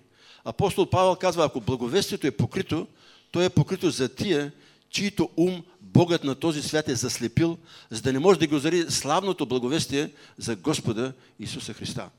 Апостол 0.46 0.90
Павел 0.90 1.16
казва, 1.16 1.46
ако 1.46 1.62
благовестието 1.62 2.28
е 2.28 2.32
покрито, 2.32 2.88
то 3.32 3.42
е 3.42 3.50
покрито 3.50 3.90
за 3.90 4.16
тия, 4.16 4.52
чието 4.90 5.30
ум 5.38 5.64
Богът 5.82 6.24
на 6.24 6.36
този 6.36 6.62
свят 6.62 6.90
е 6.90 6.96
заслепил, 6.96 7.58
за 7.90 8.02
да 8.02 8.14
не 8.14 8.20
може 8.20 8.40
да 8.40 8.48
ги 8.48 8.56
озари 8.56 8.92
славното 8.92 9.46
благовестие 9.46 10.12
за 10.38 10.56
Господа 10.56 11.14
Исуса 11.40 11.74
Христа. 11.74 12.10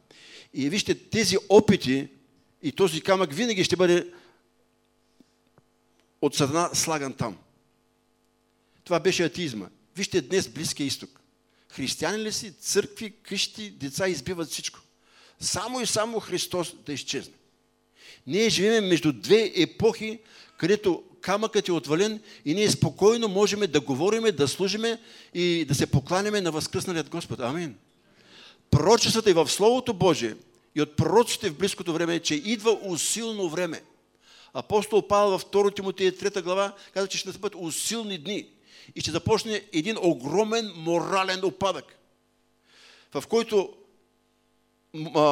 И 0.55 0.69
вижте, 0.69 0.95
тези 0.95 1.37
опити 1.49 2.09
и 2.63 2.73
този 2.73 3.01
камък 3.01 3.33
винаги 3.33 3.65
ще 3.65 3.77
бъде 3.77 4.13
от 6.23 6.35
сатана 6.35 6.71
слаган 6.75 7.13
там. 7.13 7.37
Това 8.85 9.01
беше 9.01 9.25
атеизма. 9.25 9.67
Вижте 9.97 10.21
днес 10.21 10.49
Близкия 10.49 10.87
изток. 10.87 11.21
Християни 11.69 12.19
ли 12.19 12.33
си, 12.33 12.53
църкви, 12.53 13.15
къщи, 13.23 13.71
деца 13.71 14.09
избиват 14.09 14.49
всичко. 14.49 14.81
Само 15.41 15.81
и 15.81 15.87
само 15.87 16.21
Христос 16.21 16.75
да 16.87 16.93
изчезне. 16.93 17.35
Ние 18.27 18.51
живеем 18.51 18.89
между 18.89 19.13
две 19.13 19.53
епохи, 19.57 20.19
където 20.57 21.03
камъкът 21.21 21.69
е 21.69 21.73
отвален 21.73 22.21
и 22.45 22.55
ние 22.55 22.71
спокойно 22.71 23.29
можем 23.29 23.61
да 23.61 23.81
говориме, 23.81 24.33
да 24.33 24.49
служиме 24.49 25.01
и 25.35 25.65
да 25.69 25.75
се 25.75 25.87
покланяме 25.87 26.41
на 26.41 26.51
възкръсналият 26.51 27.09
Господ. 27.09 27.41
Амин. 27.41 27.77
Пророчествата 28.71 29.31
и 29.31 29.35
в 29.35 29.49
Словото 29.49 29.95
Божие 29.95 30.35
и 30.75 30.83
от 30.83 30.97
пророците 30.97 31.51
в 31.51 31.57
близкото 31.57 31.93
време 31.93 32.21
че 32.21 32.35
идва 32.35 32.79
усилно 32.83 33.49
време. 33.49 33.83
Апостол 34.55 35.09
Павел 35.09 35.31
във 35.31 35.45
2 35.45 35.77
Тимотея 35.77 36.13
3 36.13 36.43
глава 36.43 36.73
каза, 36.95 37.09
че 37.09 37.19
ще 37.19 37.29
настъпят 37.29 37.55
усилни 37.57 38.19
дни 38.19 38.47
и 38.95 39.01
ще 39.01 39.11
започне 39.11 39.65
един 39.73 39.97
огромен 40.01 40.73
морален 40.77 41.45
опадък, 41.45 41.99
в 43.15 43.25
който 43.29 43.73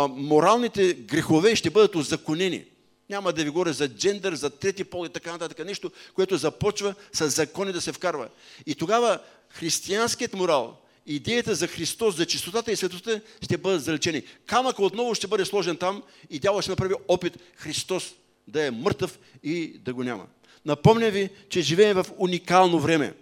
моралните 0.09 0.95
грехове 0.95 1.57
ще 1.57 1.71
бъдат 1.71 1.95
озаконени. 1.95 2.65
Няма 3.11 3.33
да 3.33 3.45
ви 3.45 3.51
говоря 3.51 3.73
за 3.73 3.89
джендър, 3.89 4.35
за 4.35 4.51
трети 4.51 4.85
пол 4.85 5.07
и 5.07 5.09
така 5.09 5.33
нататък. 5.33 5.67
Нещо, 5.67 5.91
което 6.15 6.37
започва 6.37 6.95
с 7.13 7.29
закони 7.29 7.73
да 7.73 7.81
се 7.81 7.93
вкарва. 7.93 8.29
И 8.67 8.75
тогава 8.75 9.19
християнският 9.49 10.35
морал, 10.35 10.77
идеята 11.07 11.55
за 11.55 11.67
Христос, 11.67 12.17
за 12.17 12.27
чистотата 12.27 12.73
и 12.73 12.77
светостта 12.77 13.21
ще 13.43 13.59
бъдат 13.59 13.85
залечени. 13.85 14.23
Камък 14.47 14.79
отново 14.79 15.15
ще 15.15 15.27
бъде 15.27 15.45
сложен 15.45 15.77
там 15.77 16.03
и 16.31 16.39
дявол 16.39 16.61
ще 16.61 16.71
направи 16.71 16.95
опит 17.09 17.39
Христос 17.57 18.15
да 18.49 18.67
е 18.67 18.71
мъртъв 18.71 19.19
и 19.43 19.79
да 19.79 19.95
го 19.95 20.03
няма. 20.03 20.27
Напомня 20.65 21.11
ви, 21.11 21.31
че 21.49 21.61
живеем 21.61 21.97
в 21.97 22.07
уникално 22.19 22.81
време. 22.81 23.15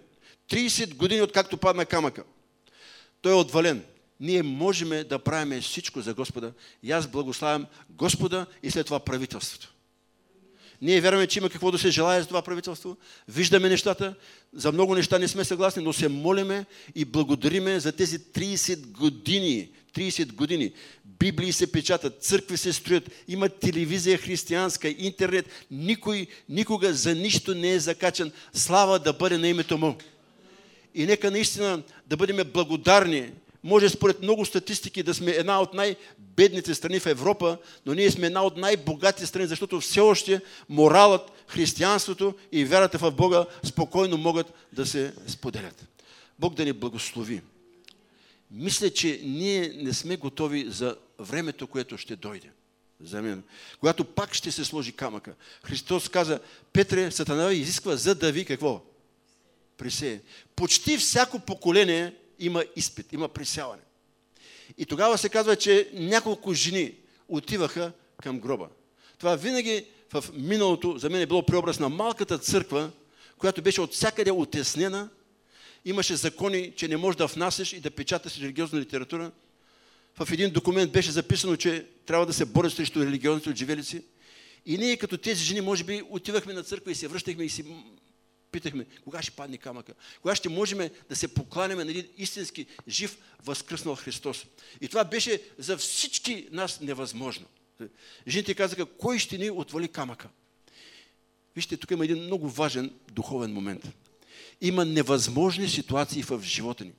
30 0.51 0.95
години 0.95 1.21
откакто 1.21 1.57
падна 1.57 1.85
камъка. 1.85 2.23
Той 3.21 3.31
е 3.31 3.35
отвален. 3.35 3.83
Ние 4.19 4.43
можем 4.43 4.89
да 4.89 5.19
правим 5.19 5.61
всичко 5.61 6.01
за 6.01 6.13
Господа. 6.13 6.53
И 6.83 6.91
аз 6.91 7.07
благославям 7.07 7.65
Господа 7.89 8.45
и 8.63 8.71
след 8.71 8.85
това 8.85 8.99
правителството. 8.99 9.72
Ние 10.81 11.01
вярваме, 11.01 11.27
че 11.27 11.39
има 11.39 11.49
какво 11.49 11.71
да 11.71 11.77
се 11.77 11.91
желая 11.91 12.21
за 12.21 12.27
това 12.27 12.41
правителство. 12.41 12.97
Виждаме 13.27 13.69
нещата. 13.69 14.15
За 14.53 14.71
много 14.71 14.95
неща 14.95 15.19
не 15.19 15.27
сме 15.27 15.43
съгласни, 15.43 15.83
но 15.83 15.93
се 15.93 16.07
молиме 16.07 16.65
и 16.95 17.05
благодариме 17.05 17.79
за 17.79 17.91
тези 17.91 18.19
30 18.19 18.87
години. 18.87 19.69
30 19.95 20.33
години. 20.33 20.71
Библии 21.05 21.51
се 21.51 21.71
печатат, 21.71 22.23
църкви 22.23 22.57
се 22.57 22.73
строят, 22.73 23.11
има 23.27 23.49
телевизия 23.49 24.17
християнска, 24.17 24.95
интернет. 24.97 25.45
Никой 25.71 26.27
никога 26.49 26.93
за 26.93 27.15
нищо 27.15 27.55
не 27.55 27.71
е 27.71 27.79
закачан. 27.79 28.31
Слава 28.53 28.99
да 28.99 29.13
бъде 29.13 29.37
на 29.37 29.47
името 29.47 29.77
му. 29.77 29.95
И 30.95 31.05
нека 31.05 31.31
наистина 31.31 31.83
да 32.07 32.17
бъдем 32.17 32.51
благодарни. 32.53 33.31
Може 33.63 33.89
според 33.89 34.21
много 34.21 34.45
статистики 34.45 35.03
да 35.03 35.13
сме 35.13 35.31
една 35.31 35.61
от 35.61 35.73
най-бедните 35.73 36.75
страни 36.75 36.99
в 36.99 37.05
Европа, 37.05 37.57
но 37.85 37.93
ние 37.93 38.11
сме 38.11 38.27
една 38.27 38.43
от 38.43 38.57
най-богатите 38.57 39.25
страни, 39.25 39.47
защото 39.47 39.81
все 39.81 39.99
още 39.99 40.41
моралът, 40.69 41.31
християнството 41.47 42.35
и 42.51 42.65
вярата 42.65 42.97
в 42.97 43.11
Бога 43.11 43.45
спокойно 43.63 44.17
могат 44.17 44.53
да 44.73 44.85
се 44.85 45.13
споделят. 45.27 45.85
Бог 46.39 46.53
да 46.53 46.65
ни 46.65 46.73
благослови. 46.73 47.41
Мисля, 48.51 48.89
че 48.89 49.21
ние 49.23 49.73
не 49.75 49.93
сме 49.93 50.17
готови 50.17 50.65
за 50.69 50.95
времето, 51.19 51.67
което 51.67 51.97
ще 51.97 52.15
дойде. 52.15 52.49
За 53.01 53.21
мен. 53.21 53.43
Когато 53.79 54.05
пак 54.05 54.33
ще 54.33 54.51
се 54.51 54.65
сложи 54.65 54.91
камъка. 54.91 55.33
Христос 55.63 56.09
каза, 56.09 56.39
Петре, 56.73 57.11
Сатана 57.11 57.53
изисква 57.53 57.95
за 57.95 58.15
да 58.15 58.31
ви 58.31 58.45
какво? 58.45 58.81
присее. 59.77 60.19
Почти 60.55 60.97
всяко 60.97 61.39
поколение 61.39 62.13
има 62.45 62.63
изпит, 62.75 63.13
има 63.13 63.27
присяване. 63.29 63.81
И 64.77 64.85
тогава 64.85 65.17
се 65.17 65.29
казва, 65.29 65.55
че 65.55 65.89
няколко 65.93 66.53
жени 66.53 66.93
отиваха 67.27 67.91
към 68.23 68.39
гроба. 68.39 68.67
Това 69.17 69.35
винаги 69.35 69.85
в 70.13 70.25
миналото 70.33 70.97
за 70.97 71.09
мен 71.09 71.21
е 71.21 71.25
било 71.25 71.45
преобраз 71.45 71.79
на 71.79 71.89
малката 71.89 72.37
църква, 72.37 72.91
която 73.37 73.61
беше 73.61 73.81
от 73.81 73.93
всякъде 73.93 74.31
отеснена. 74.31 75.09
Имаше 75.85 76.15
закони, 76.15 76.73
че 76.75 76.87
не 76.87 76.97
можеш 76.97 77.17
да 77.17 77.27
внасяш 77.27 77.73
и 77.73 77.79
да 77.79 77.91
печаташ 77.91 78.37
религиозна 78.37 78.79
литература. 78.79 79.31
В 80.19 80.31
един 80.31 80.49
документ 80.49 80.91
беше 80.91 81.11
записано, 81.11 81.55
че 81.55 81.85
трябва 82.05 82.25
да 82.25 82.33
се 82.33 82.45
борят 82.45 82.73
срещу 82.73 82.99
религиозните 82.99 83.49
отживелици. 83.49 84.03
И 84.65 84.77
ние 84.77 84.97
като 84.97 85.17
тези 85.17 85.43
жени, 85.43 85.61
може 85.61 85.83
би, 85.83 86.01
отивахме 86.09 86.53
на 86.53 86.63
църква 86.63 86.91
и 86.91 86.95
се 86.95 87.07
връщахме 87.07 87.43
и 87.43 87.49
си 87.49 87.65
питахме, 88.53 88.85
кога 89.03 89.21
ще 89.21 89.31
падне 89.31 89.57
камъка? 89.57 89.93
Кога 90.21 90.35
ще 90.35 90.49
можем 90.49 90.89
да 91.09 91.15
се 91.15 91.33
покланяме 91.33 91.83
на 91.83 91.91
един 91.91 92.07
истински 92.17 92.65
жив 92.87 93.17
възкръснал 93.45 93.95
Христос? 93.95 94.45
И 94.81 94.87
това 94.87 95.03
беше 95.03 95.41
за 95.57 95.77
всички 95.77 96.47
нас 96.51 96.81
невъзможно. 96.81 97.45
Жените 98.27 98.53
казаха, 98.55 98.85
кой 98.85 99.19
ще 99.19 99.37
ни 99.37 99.49
отвали 99.49 99.87
камъка? 99.87 100.29
Вижте, 101.55 101.77
тук 101.77 101.91
има 101.91 102.05
един 102.05 102.23
много 102.23 102.49
важен 102.49 102.93
духовен 103.11 103.53
момент. 103.53 103.89
Има 104.61 104.85
невъзможни 104.85 105.69
ситуации 105.69 106.23
в 106.23 106.41
живота 106.43 106.85
ни. 106.85 106.91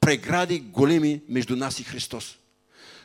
Прегради 0.00 0.60
големи 0.60 1.20
между 1.28 1.56
нас 1.56 1.80
и 1.80 1.84
Христос. 1.84 2.38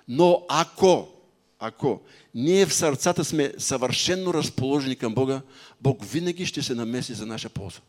Но 0.07 0.45
ако 0.49 1.15
ако 1.59 2.01
ние 2.35 2.65
в 2.65 2.73
сърцата 2.73 3.25
сме 3.25 3.53
съвършенно 3.57 4.33
разположени 4.33 4.95
към 4.95 5.13
Бога, 5.13 5.41
Бог 5.81 6.05
винаги 6.05 6.45
ще 6.45 6.63
се 6.63 6.75
намеси 6.75 7.13
за 7.13 7.25
наша 7.25 7.49
полза. 7.49 7.79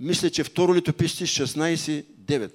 Мисля, 0.00 0.30
че 0.30 0.44
второ 0.44 0.74
литописци 0.74 1.26
16.9. 1.26 2.52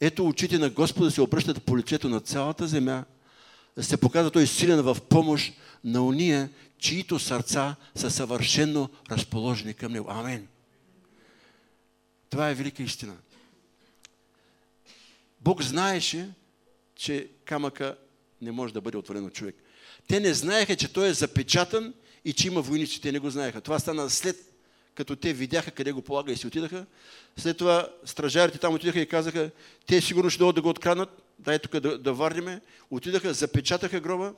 Ето 0.00 0.26
очите 0.26 0.58
на 0.58 0.70
Господа 0.70 1.10
се 1.10 1.22
обръщат 1.22 1.62
по 1.62 1.78
лицето 1.78 2.08
на 2.08 2.20
цялата 2.20 2.66
земя, 2.66 3.04
се 3.80 3.96
показва 3.96 4.30
Той 4.30 4.46
силен 4.46 4.82
в 4.82 4.96
помощ 5.08 5.52
на 5.84 6.02
уния, 6.02 6.50
чието 6.78 7.18
сърца 7.18 7.76
са 7.94 8.10
съвършенно 8.10 8.90
разположени 9.10 9.74
към 9.74 9.92
Него. 9.92 10.10
Амин. 10.10 10.48
Това 12.30 12.50
е 12.50 12.54
велика 12.54 12.82
истина. 12.82 13.16
Бог 15.40 15.62
знаеше, 15.62 16.30
че 16.94 17.28
камъка 17.44 17.96
не 18.42 18.52
може 18.52 18.74
да 18.74 18.80
бъде 18.80 18.96
отворен 18.96 19.24
от 19.24 19.34
човек. 19.34 19.56
Те 20.08 20.20
не 20.20 20.34
знаеха, 20.34 20.76
че 20.76 20.92
той 20.92 21.08
е 21.08 21.12
запечатан 21.12 21.94
и 22.24 22.32
че 22.32 22.46
има 22.46 22.60
войници. 22.60 23.00
Те 23.00 23.12
не 23.12 23.18
го 23.18 23.30
знаеха. 23.30 23.60
Това 23.60 23.78
стана 23.78 24.10
след 24.10 24.36
като 24.94 25.16
те 25.16 25.32
видяха 25.32 25.70
къде 25.70 25.92
го 25.92 26.02
полага 26.02 26.32
и 26.32 26.36
си 26.36 26.46
отидаха. 26.46 26.86
След 27.36 27.56
това 27.56 27.88
стражарите 28.04 28.58
там 28.58 28.74
отидаха 28.74 29.00
и 29.00 29.08
казаха, 29.08 29.50
те 29.86 30.00
сигурно 30.00 30.30
ще 30.30 30.38
дойдат 30.38 30.54
да 30.54 30.62
го 30.62 30.68
откранат, 30.68 31.22
дай 31.38 31.58
тук 31.58 31.80
да, 31.80 31.98
да 31.98 32.12
върнеме. 32.12 32.60
Отидаха, 32.90 33.34
запечатаха 33.34 34.00
гроба 34.00 34.34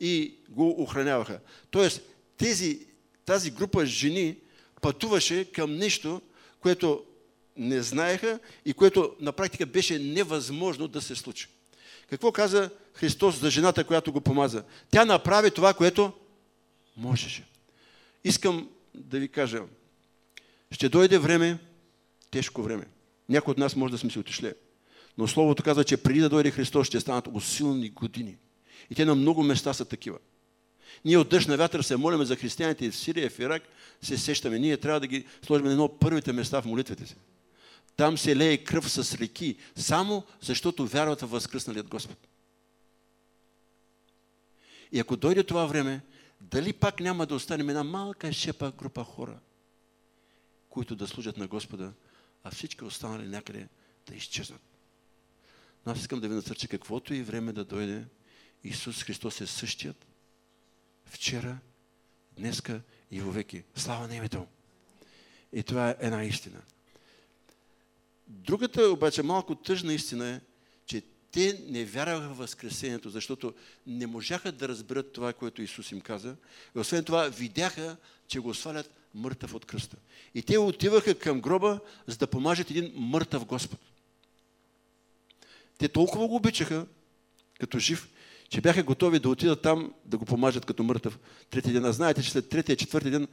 и 0.00 0.34
го 0.48 0.82
охраняваха. 0.82 1.40
Тоест, 1.70 2.02
тези, 2.36 2.86
тази 3.24 3.50
група 3.50 3.86
жени 3.86 4.36
пътуваше 4.80 5.44
към 5.44 5.76
нещо, 5.76 6.22
което 6.60 7.04
не 7.56 7.82
знаеха 7.82 8.38
и 8.64 8.72
което 8.72 9.16
на 9.20 9.32
практика 9.32 9.66
беше 9.66 9.98
невъзможно 9.98 10.88
да 10.88 11.00
се 11.00 11.14
случи. 11.14 11.48
Какво 12.10 12.32
каза 12.32 12.70
Христос 12.94 13.40
за 13.40 13.50
жената, 13.50 13.84
която 13.84 14.12
го 14.12 14.20
помаза? 14.20 14.64
Тя 14.90 15.04
направи 15.04 15.50
това, 15.50 15.74
което 15.74 16.12
можеше. 16.96 17.44
Искам 18.24 18.68
да 18.94 19.18
ви 19.18 19.28
кажа, 19.28 19.62
ще 20.70 20.88
дойде 20.88 21.18
време, 21.18 21.58
тежко 22.30 22.62
време. 22.62 22.86
Някои 23.28 23.52
от 23.52 23.58
нас 23.58 23.76
може 23.76 23.92
да 23.92 23.98
сме 23.98 24.10
се 24.10 24.18
отишли. 24.18 24.52
Но 25.18 25.28
Словото 25.28 25.62
казва, 25.62 25.84
че 25.84 25.96
преди 25.96 26.20
да 26.20 26.28
дойде 26.28 26.50
Христос 26.50 26.86
ще 26.86 27.00
станат 27.00 27.28
усилни 27.32 27.90
години. 27.90 28.36
И 28.90 28.94
те 28.94 29.04
на 29.04 29.14
много 29.14 29.42
места 29.42 29.72
са 29.72 29.84
такива. 29.84 30.18
Ние 31.04 31.18
от 31.18 31.28
дъжд 31.28 31.48
на 31.48 31.56
вятър 31.56 31.82
се 31.82 31.96
молиме 31.96 32.24
за 32.24 32.36
християните 32.36 32.90
в 32.90 32.96
Сирия, 32.96 33.30
в 33.30 33.38
Ирак, 33.38 33.62
се 34.02 34.18
сещаме. 34.18 34.58
Ние 34.58 34.76
трябва 34.76 35.00
да 35.00 35.06
ги 35.06 35.24
сложим 35.46 35.66
на 35.66 35.72
едно 35.72 35.84
от 35.84 36.00
първите 36.00 36.32
места 36.32 36.62
в 36.62 36.64
молитвите 36.64 37.06
си. 37.06 37.16
Там 37.96 38.18
се 38.18 38.36
лее 38.36 38.64
кръв 38.64 38.90
с 38.90 39.14
реки, 39.14 39.56
само 39.76 40.24
защото 40.40 40.86
вярват 40.86 41.20
в 41.20 41.26
възкръсналият 41.26 41.88
Господ. 41.88 42.18
И 44.92 45.00
ако 45.00 45.16
дойде 45.16 45.44
това 45.44 45.66
време, 45.66 46.00
дали 46.40 46.72
пак 46.72 47.00
няма 47.00 47.26
да 47.26 47.34
останем 47.34 47.68
една 47.68 47.84
малка 47.84 48.32
шепа 48.32 48.72
група 48.72 49.04
хора, 49.04 49.38
които 50.68 50.96
да 50.96 51.08
служат 51.08 51.36
на 51.36 51.46
Господа, 51.46 51.92
а 52.44 52.50
всички 52.50 52.84
останали 52.84 53.28
някъде 53.28 53.68
да 54.06 54.14
изчезнат. 54.14 54.62
Но 55.86 55.92
аз 55.92 55.98
искам 55.98 56.20
да 56.20 56.28
ви 56.28 56.34
насърча 56.34 56.68
каквото 56.68 57.14
и 57.14 57.22
време 57.22 57.52
да 57.52 57.64
дойде, 57.64 58.04
Исус 58.64 59.02
Христос 59.02 59.40
е 59.40 59.46
същият 59.46 60.06
вчера, 61.04 61.58
днеска 62.32 62.80
и 63.10 63.20
вовеки. 63.20 63.64
Слава 63.74 64.08
на 64.08 64.16
името! 64.16 64.46
И 65.52 65.62
това 65.62 65.90
е 65.90 65.96
една 66.00 66.24
истина. 66.24 66.62
Другата 68.28 68.90
обаче 68.90 69.22
малко 69.22 69.54
тъжна 69.54 69.92
истина 69.94 70.28
е, 70.28 70.40
че 70.86 71.02
те 71.30 71.60
не 71.68 71.84
вярваха 71.84 72.28
в 72.28 72.38
Възкресението, 72.38 73.10
защото 73.10 73.54
не 73.86 74.06
можаха 74.06 74.52
да 74.52 74.68
разберат 74.68 75.12
това, 75.12 75.32
което 75.32 75.62
Исус 75.62 75.92
им 75.92 76.00
каза. 76.00 76.36
И 76.76 76.78
освен 76.78 77.04
това, 77.04 77.28
видяха, 77.28 77.96
че 78.28 78.38
го 78.38 78.54
свалят 78.54 78.90
мъртъв 79.14 79.54
от 79.54 79.64
кръста. 79.64 79.96
И 80.34 80.42
те 80.42 80.58
отиваха 80.58 81.18
към 81.18 81.40
гроба, 81.40 81.80
за 82.06 82.16
да 82.16 82.26
помажат 82.26 82.70
един 82.70 82.92
мъртъв 82.94 83.44
Господ. 83.44 83.80
Те 85.78 85.88
толкова 85.88 86.28
го 86.28 86.36
обичаха, 86.36 86.86
като 87.60 87.78
жив, 87.78 88.08
че 88.48 88.60
бяха 88.60 88.82
готови 88.82 89.18
да 89.18 89.28
отидат 89.28 89.62
там 89.62 89.94
да 90.04 90.18
го 90.18 90.24
помажат 90.24 90.64
като 90.64 90.82
мъртъв 90.82 91.18
трети 91.50 91.72
ден. 91.72 91.84
А 91.84 91.92
знаете, 91.92 92.22
че 92.22 92.30
след 92.30 92.48
третия, 92.48 92.76
четвърти 92.76 93.10
ден 93.10 93.28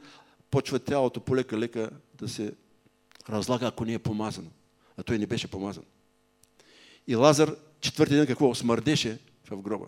почва 0.50 0.78
тялото 0.78 1.20
полека-лека 1.20 1.90
да 2.14 2.28
се 2.28 2.52
разлага, 3.28 3.66
ако 3.66 3.84
не 3.84 3.94
е 3.94 3.98
помазано. 3.98 4.50
А 4.96 5.02
той 5.02 5.18
не 5.18 5.26
беше 5.26 5.50
помазан. 5.50 5.84
И 7.06 7.16
Лазар 7.16 7.56
четвърти 7.80 8.14
ден 8.14 8.26
какво? 8.26 8.54
Смърдеше 8.54 9.18
в 9.50 9.62
гроба. 9.62 9.86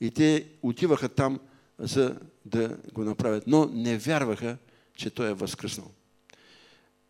И 0.00 0.10
те 0.10 0.46
отиваха 0.62 1.08
там, 1.08 1.40
за 1.78 2.16
да 2.44 2.76
го 2.92 3.04
направят. 3.04 3.44
Но 3.46 3.66
не 3.66 3.98
вярваха, 3.98 4.56
че 4.96 5.10
той 5.10 5.30
е 5.30 5.34
възкръснал. 5.34 5.90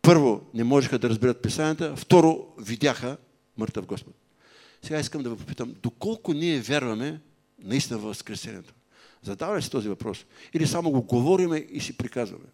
Първо, 0.01 0.41
не 0.53 0.63
можеха 0.63 0.99
да 0.99 1.09
разберат 1.09 1.41
писанията. 1.41 1.95
Второ, 1.95 2.47
видяха 2.57 3.17
мъртъв 3.57 3.85
Господ. 3.85 4.13
Сега 4.81 4.99
искам 4.99 5.23
да 5.23 5.29
ви 5.29 5.37
попитам, 5.37 5.75
доколко 5.83 6.33
ние 6.33 6.59
вярваме 6.59 7.21
наистина 7.59 7.99
в 7.99 8.03
Възкресението? 8.03 8.73
Задаваме 9.23 9.61
си 9.61 9.71
този 9.71 9.89
въпрос. 9.89 10.25
Или 10.53 10.67
само 10.67 10.91
го 10.91 11.01
говориме 11.01 11.57
и 11.57 11.79
си 11.79 11.97
приказваме? 11.97 12.45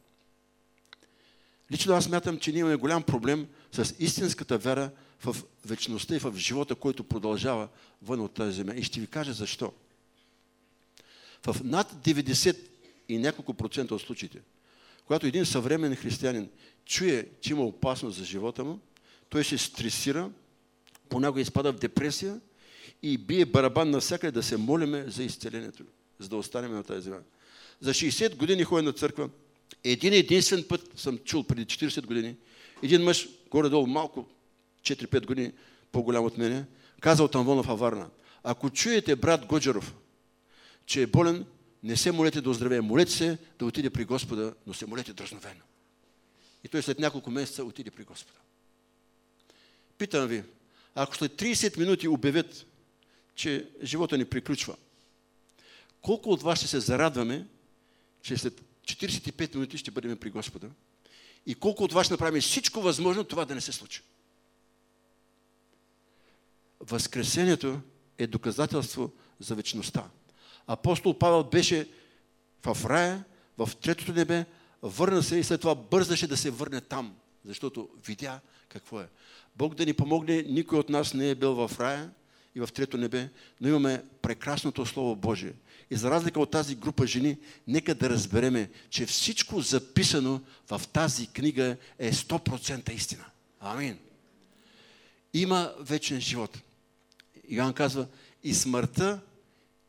Лично 1.71 1.93
аз 1.93 2.09
мятам, 2.09 2.39
че 2.39 2.51
ние 2.51 2.59
имаме 2.59 2.75
голям 2.75 3.03
проблем 3.03 3.47
с 3.71 3.95
истинската 3.99 4.57
вера 4.57 4.91
в 5.23 5.35
вечността 5.65 6.15
и 6.15 6.19
в 6.19 6.33
живота, 6.37 6.75
който 6.75 7.03
продължава 7.03 7.67
вън 8.01 8.19
от 8.19 8.33
тази 8.33 8.55
земя. 8.55 8.73
И 8.75 8.83
ще 8.83 8.99
ви 8.99 9.07
кажа 9.07 9.33
защо. 9.33 9.73
В 11.45 11.55
над 11.63 11.93
90 11.93 12.57
и 13.09 13.17
няколко 13.17 13.53
процента 13.53 13.95
от 13.95 14.01
случаите, 14.01 14.39
когато 15.05 15.27
един 15.27 15.45
съвременен 15.45 15.97
християнин 15.97 16.49
чуе, 16.85 17.27
че 17.41 17.53
има 17.53 17.63
опасност 17.63 18.17
за 18.17 18.25
живота 18.25 18.63
му, 18.63 18.79
той 19.29 19.43
се 19.43 19.57
стресира, 19.57 20.31
понякога 21.09 21.41
изпада 21.41 21.73
в 21.73 21.79
депресия 21.79 22.41
и 23.03 23.17
бие 23.17 23.45
барабан 23.45 23.89
навсякъде 23.89 24.31
да 24.31 24.43
се 24.43 24.57
молиме 24.57 25.05
за 25.07 25.23
изцелението, 25.23 25.83
за 26.19 26.29
да 26.29 26.37
останем 26.37 26.73
на 26.73 26.83
тази 26.83 27.01
земя. 27.01 27.19
За 27.81 27.91
60 27.91 28.35
години 28.35 28.63
ходя 28.63 28.83
на 28.83 28.93
църква. 28.93 29.29
Един 29.83 30.13
единствен 30.13 30.65
път 30.69 30.91
съм 30.95 31.17
чул 31.17 31.43
преди 31.43 31.65
40 31.65 32.05
години. 32.05 32.35
Един 32.83 33.03
мъж, 33.03 33.29
горе-долу 33.51 33.87
малко, 33.87 34.25
4-5 34.81 35.25
години 35.25 35.51
по-голям 35.91 36.25
от 36.25 36.37
мене, 36.37 36.65
казал 36.99 37.27
Тамвона 37.27 37.63
в 37.63 37.69
Аварна. 37.69 38.09
Ако 38.43 38.69
чуете 38.69 39.15
брат 39.15 39.45
Годжеров, 39.45 39.95
че 40.85 41.01
е 41.01 41.07
болен, 41.07 41.45
не 41.83 41.97
се 41.97 42.11
молете 42.11 42.41
да 42.41 42.49
оздравее. 42.49 42.81
Молете 42.81 43.11
се 43.11 43.37
да 43.59 43.65
отиде 43.65 43.89
при 43.89 44.05
Господа, 44.05 44.53
но 44.67 44.73
се 44.73 44.85
молете 44.85 45.13
дразновено. 45.13 45.61
И 46.63 46.67
той 46.67 46.81
след 46.81 46.99
няколко 46.99 47.31
месеца 47.31 47.63
отиде 47.63 47.91
при 47.91 48.03
Господа. 48.03 48.39
Питам 49.97 50.27
ви, 50.27 50.43
ако 50.95 51.15
след 51.15 51.31
30 51.31 51.77
минути 51.77 52.07
обявят, 52.07 52.65
че 53.35 53.69
живота 53.83 54.17
ни 54.17 54.25
приключва, 54.25 54.75
колко 56.01 56.29
от 56.29 56.41
вас 56.41 56.59
ще 56.59 56.67
се 56.67 56.79
зарадваме, 56.79 57.45
че 58.21 58.37
след 58.37 58.61
45 58.85 59.55
минути 59.55 59.77
ще 59.77 59.91
бъдем 59.91 60.17
при 60.17 60.29
Господа 60.29 60.69
и 61.45 61.55
колко 61.55 61.83
от 61.83 61.93
вас 61.93 62.09
направим 62.09 62.41
всичко 62.41 62.81
възможно 62.81 63.23
това 63.23 63.45
да 63.45 63.55
не 63.55 63.61
се 63.61 63.71
случи? 63.71 64.01
Възкресението 66.79 67.81
е 68.17 68.27
доказателство 68.27 69.11
за 69.39 69.55
вечността. 69.55 70.09
Апостол 70.67 71.17
Павел 71.17 71.43
беше 71.43 71.89
в 72.65 72.77
рая, 72.85 73.23
в 73.57 73.69
третото 73.81 74.13
небе, 74.13 74.45
върна 74.81 75.23
се 75.23 75.37
и 75.37 75.43
след 75.43 75.61
това 75.61 75.75
бързаше 75.75 76.27
да 76.27 76.37
се 76.37 76.51
върне 76.51 76.81
там, 76.81 77.15
защото 77.45 77.89
видя 78.05 78.39
какво 78.69 79.01
е. 79.01 79.07
Бог 79.55 79.75
да 79.75 79.85
ни 79.85 79.93
помогне, 79.93 80.41
никой 80.41 80.79
от 80.79 80.89
нас 80.89 81.13
не 81.13 81.29
е 81.29 81.35
бил 81.35 81.53
в 81.53 81.79
рая 81.79 82.11
и 82.55 82.59
в 82.59 82.69
трето 82.73 82.97
небе, 82.97 83.29
но 83.61 83.67
имаме 83.67 84.03
прекрасното 84.21 84.85
Слово 84.85 85.15
Божие. 85.15 85.53
И 85.91 85.95
за 85.95 86.11
разлика 86.11 86.39
от 86.39 86.51
тази 86.51 86.75
група 86.75 87.07
жени, 87.07 87.37
нека 87.67 87.95
да 87.95 88.09
разбереме, 88.09 88.69
че 88.89 89.05
всичко 89.05 89.61
записано 89.61 90.41
в 90.69 90.81
тази 90.93 91.27
книга 91.27 91.77
е 91.99 92.13
100% 92.13 92.91
истина. 92.91 93.25
Амин. 93.59 93.97
Има 95.33 95.73
вечен 95.79 96.21
живот. 96.21 96.61
Йоан 97.49 97.73
казва, 97.73 98.07
и 98.43 98.53
смъртта, 98.53 99.21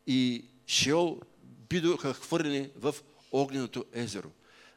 и 0.07 0.45
Шеол 0.67 1.21
бидоха 1.69 2.13
хвърлени 2.13 2.69
в 2.75 2.95
огненото 3.31 3.85
езеро. 3.93 4.29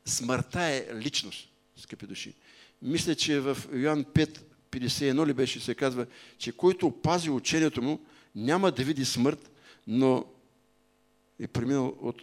Смъртта 0.05 0.63
е 0.63 0.87
личност, 0.95 1.49
скъпи 1.77 2.07
души. 2.07 2.35
Мисля, 2.83 3.15
че 3.15 3.41
в 3.41 3.59
Йоан 3.73 4.05
5, 4.05 4.41
51 4.71 5.27
ли 5.27 5.33
беше, 5.33 5.61
се 5.61 5.75
казва, 5.75 6.07
че 6.39 6.53
който 6.53 6.91
пази 6.91 7.31
учението 7.31 7.83
му, 7.83 8.01
няма 8.35 8.73
да 8.73 8.85
види 8.85 9.05
смърт, 9.05 9.51
но 9.87 10.25
е 11.41 11.47
преминал 11.47 11.95
от... 12.03 12.23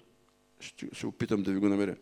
Ще 0.59 0.87
се 0.93 1.07
опитам 1.07 1.43
да 1.43 1.51
ви 1.51 1.59
го 1.59 1.69
намеря. 1.69 1.95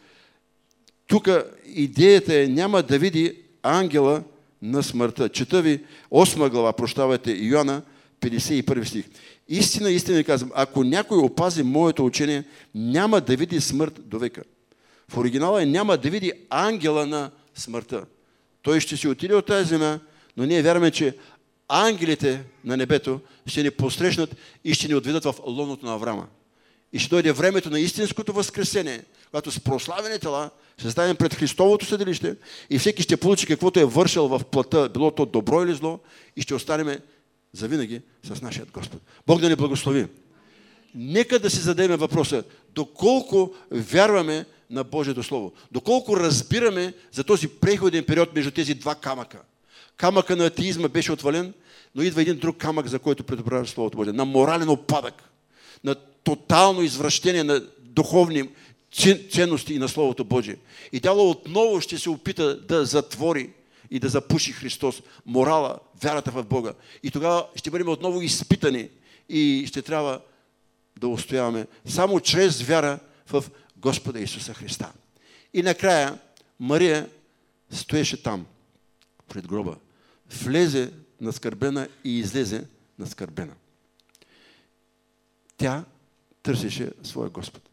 Тук 1.08 1.30
идеята 1.65 2.36
е, 2.36 2.47
няма 2.47 2.84
да 2.84 2.99
види 2.99 3.38
ангела 3.63 4.23
на 4.62 4.84
смъртта. 4.84 5.30
Чета 5.30 5.62
ви 5.62 5.84
8 6.12 6.49
глава, 6.49 6.73
прощавайте, 6.73 7.32
Йоанна, 7.32 7.82
51 8.21 8.84
стих. 8.84 9.06
Истина, 9.47 9.91
истина 9.91 10.17
ви 10.17 10.23
казвам, 10.23 10.51
ако 10.56 10.84
някой 10.84 11.17
опази 11.17 11.63
моето 11.63 12.06
учение, 12.06 12.43
няма 12.75 13.21
да 13.21 13.36
види 13.36 13.62
смърт 13.62 13.99
до 14.06 14.19
века. 14.19 14.43
В 15.10 15.17
оригинала 15.17 15.63
е 15.63 15.65
няма 15.65 15.97
да 15.97 16.10
види 16.10 16.32
ангела 16.49 17.06
на 17.06 17.32
смъртта. 17.56 18.06
Той 18.62 18.80
ще 18.80 18.97
си 18.97 19.08
отиде 19.08 19.36
от 19.36 19.45
тази 19.45 19.69
земя, 19.69 19.99
но 20.38 20.45
ние 20.45 20.62
вярваме, 20.62 20.91
че 20.91 21.17
ангелите 21.67 22.43
на 22.63 22.78
небето 22.78 23.19
ще 23.45 23.63
ни 23.63 23.71
посрещнат 23.71 24.36
и 24.63 24.73
ще 24.73 24.88
ни 24.88 24.95
отведат 24.95 25.23
в 25.23 25.36
лоното 25.45 25.86
на 25.86 25.93
Аврама. 25.93 26.28
И 26.95 26.99
ще 26.99 27.10
дойде 27.10 27.31
времето 27.31 27.69
на 27.69 27.79
истинското 27.79 28.34
възкресение, 28.34 29.03
когато 29.29 29.51
с 29.51 29.60
прославени 29.60 30.19
тела 30.19 30.49
ще 30.77 30.91
станем 30.91 31.15
пред 31.15 31.34
Христовото 31.34 31.86
съдилище 31.86 32.36
и 32.69 32.79
всеки 32.79 33.03
ще 33.03 33.17
получи 33.17 33.47
каквото 33.47 33.79
е 33.79 33.86
вършил 33.86 34.27
в 34.27 34.41
плътта, 34.51 34.89
било 34.89 35.12
то 35.12 35.25
добро 35.25 35.63
или 35.63 35.73
зло, 35.73 35.99
и 36.36 36.41
ще 36.41 36.55
останем 36.55 36.99
завинаги 37.53 38.01
с 38.23 38.41
нашия 38.41 38.65
Господ. 38.73 39.01
Бог 39.27 39.41
да 39.41 39.49
ни 39.49 39.55
благослови. 39.55 40.08
нека 40.95 41.39
да 41.39 41.49
си 41.49 41.60
зададем 41.60 41.97
въпроса, 41.97 42.43
доколко 42.69 43.55
вярваме 43.71 44.45
на 44.69 44.84
Божието 44.84 45.23
Слово, 45.23 45.53
доколко 45.71 46.17
разбираме 46.17 46.93
за 47.12 47.23
този 47.23 47.47
преходен 47.47 48.03
период 48.03 48.36
между 48.36 48.51
тези 48.51 48.73
два 48.73 48.95
камъка. 48.95 49.41
Камъка 49.97 50.36
на 50.36 50.45
атеизма 50.45 50.88
беше 50.88 51.12
отвален, 51.12 51.53
но 51.95 52.03
идва 52.03 52.21
един 52.21 52.38
друг 52.38 52.58
камък, 52.58 52.88
за 52.88 52.99
който 52.99 53.23
предобравя 53.23 53.67
Словото 53.67 53.97
Божие. 53.97 54.13
На 54.13 54.25
морален 54.25 54.69
опадък, 54.69 55.23
на 55.84 55.95
тотално 56.25 56.81
извращение 56.81 57.43
на 57.43 57.61
духовни 57.79 58.49
ценности 59.31 59.73
и 59.73 59.79
на 59.79 59.89
Словото 59.89 60.23
Божие. 60.23 60.57
И 60.91 60.99
дявол 60.99 61.29
отново 61.29 61.81
ще 61.81 61.97
се 61.97 62.09
опита 62.09 62.61
да 62.61 62.85
затвори 62.85 63.49
и 63.91 63.99
да 63.99 64.09
запуши 64.09 64.51
Христос, 64.51 65.01
морала, 65.25 65.79
вярата 66.03 66.31
в 66.31 66.43
Бога. 66.43 66.73
И 67.03 67.11
тогава 67.11 67.47
ще 67.55 67.71
бъдем 67.71 67.89
отново 67.89 68.21
изпитани 68.21 68.89
и 69.29 69.65
ще 69.67 69.81
трябва 69.81 70.21
да 70.99 71.07
устояваме 71.07 71.67
само 71.85 72.19
чрез 72.19 72.61
вяра 72.61 72.99
в 73.27 73.45
Господа 73.77 74.19
Исуса 74.19 74.53
Христа. 74.53 74.91
И 75.53 75.61
накрая 75.61 76.19
Мария 76.59 77.09
стоеше 77.71 78.23
там, 78.23 78.45
пред 79.27 79.47
гроба. 79.47 79.75
Влезе 80.31 80.91
наскърбена 81.21 81.88
и 82.03 82.19
излезе 82.19 82.63
наскърбена. 82.99 83.53
Тя 85.57 85.85
търсеше 86.45 86.91
своя 87.03 87.29
Господ. 87.29 87.69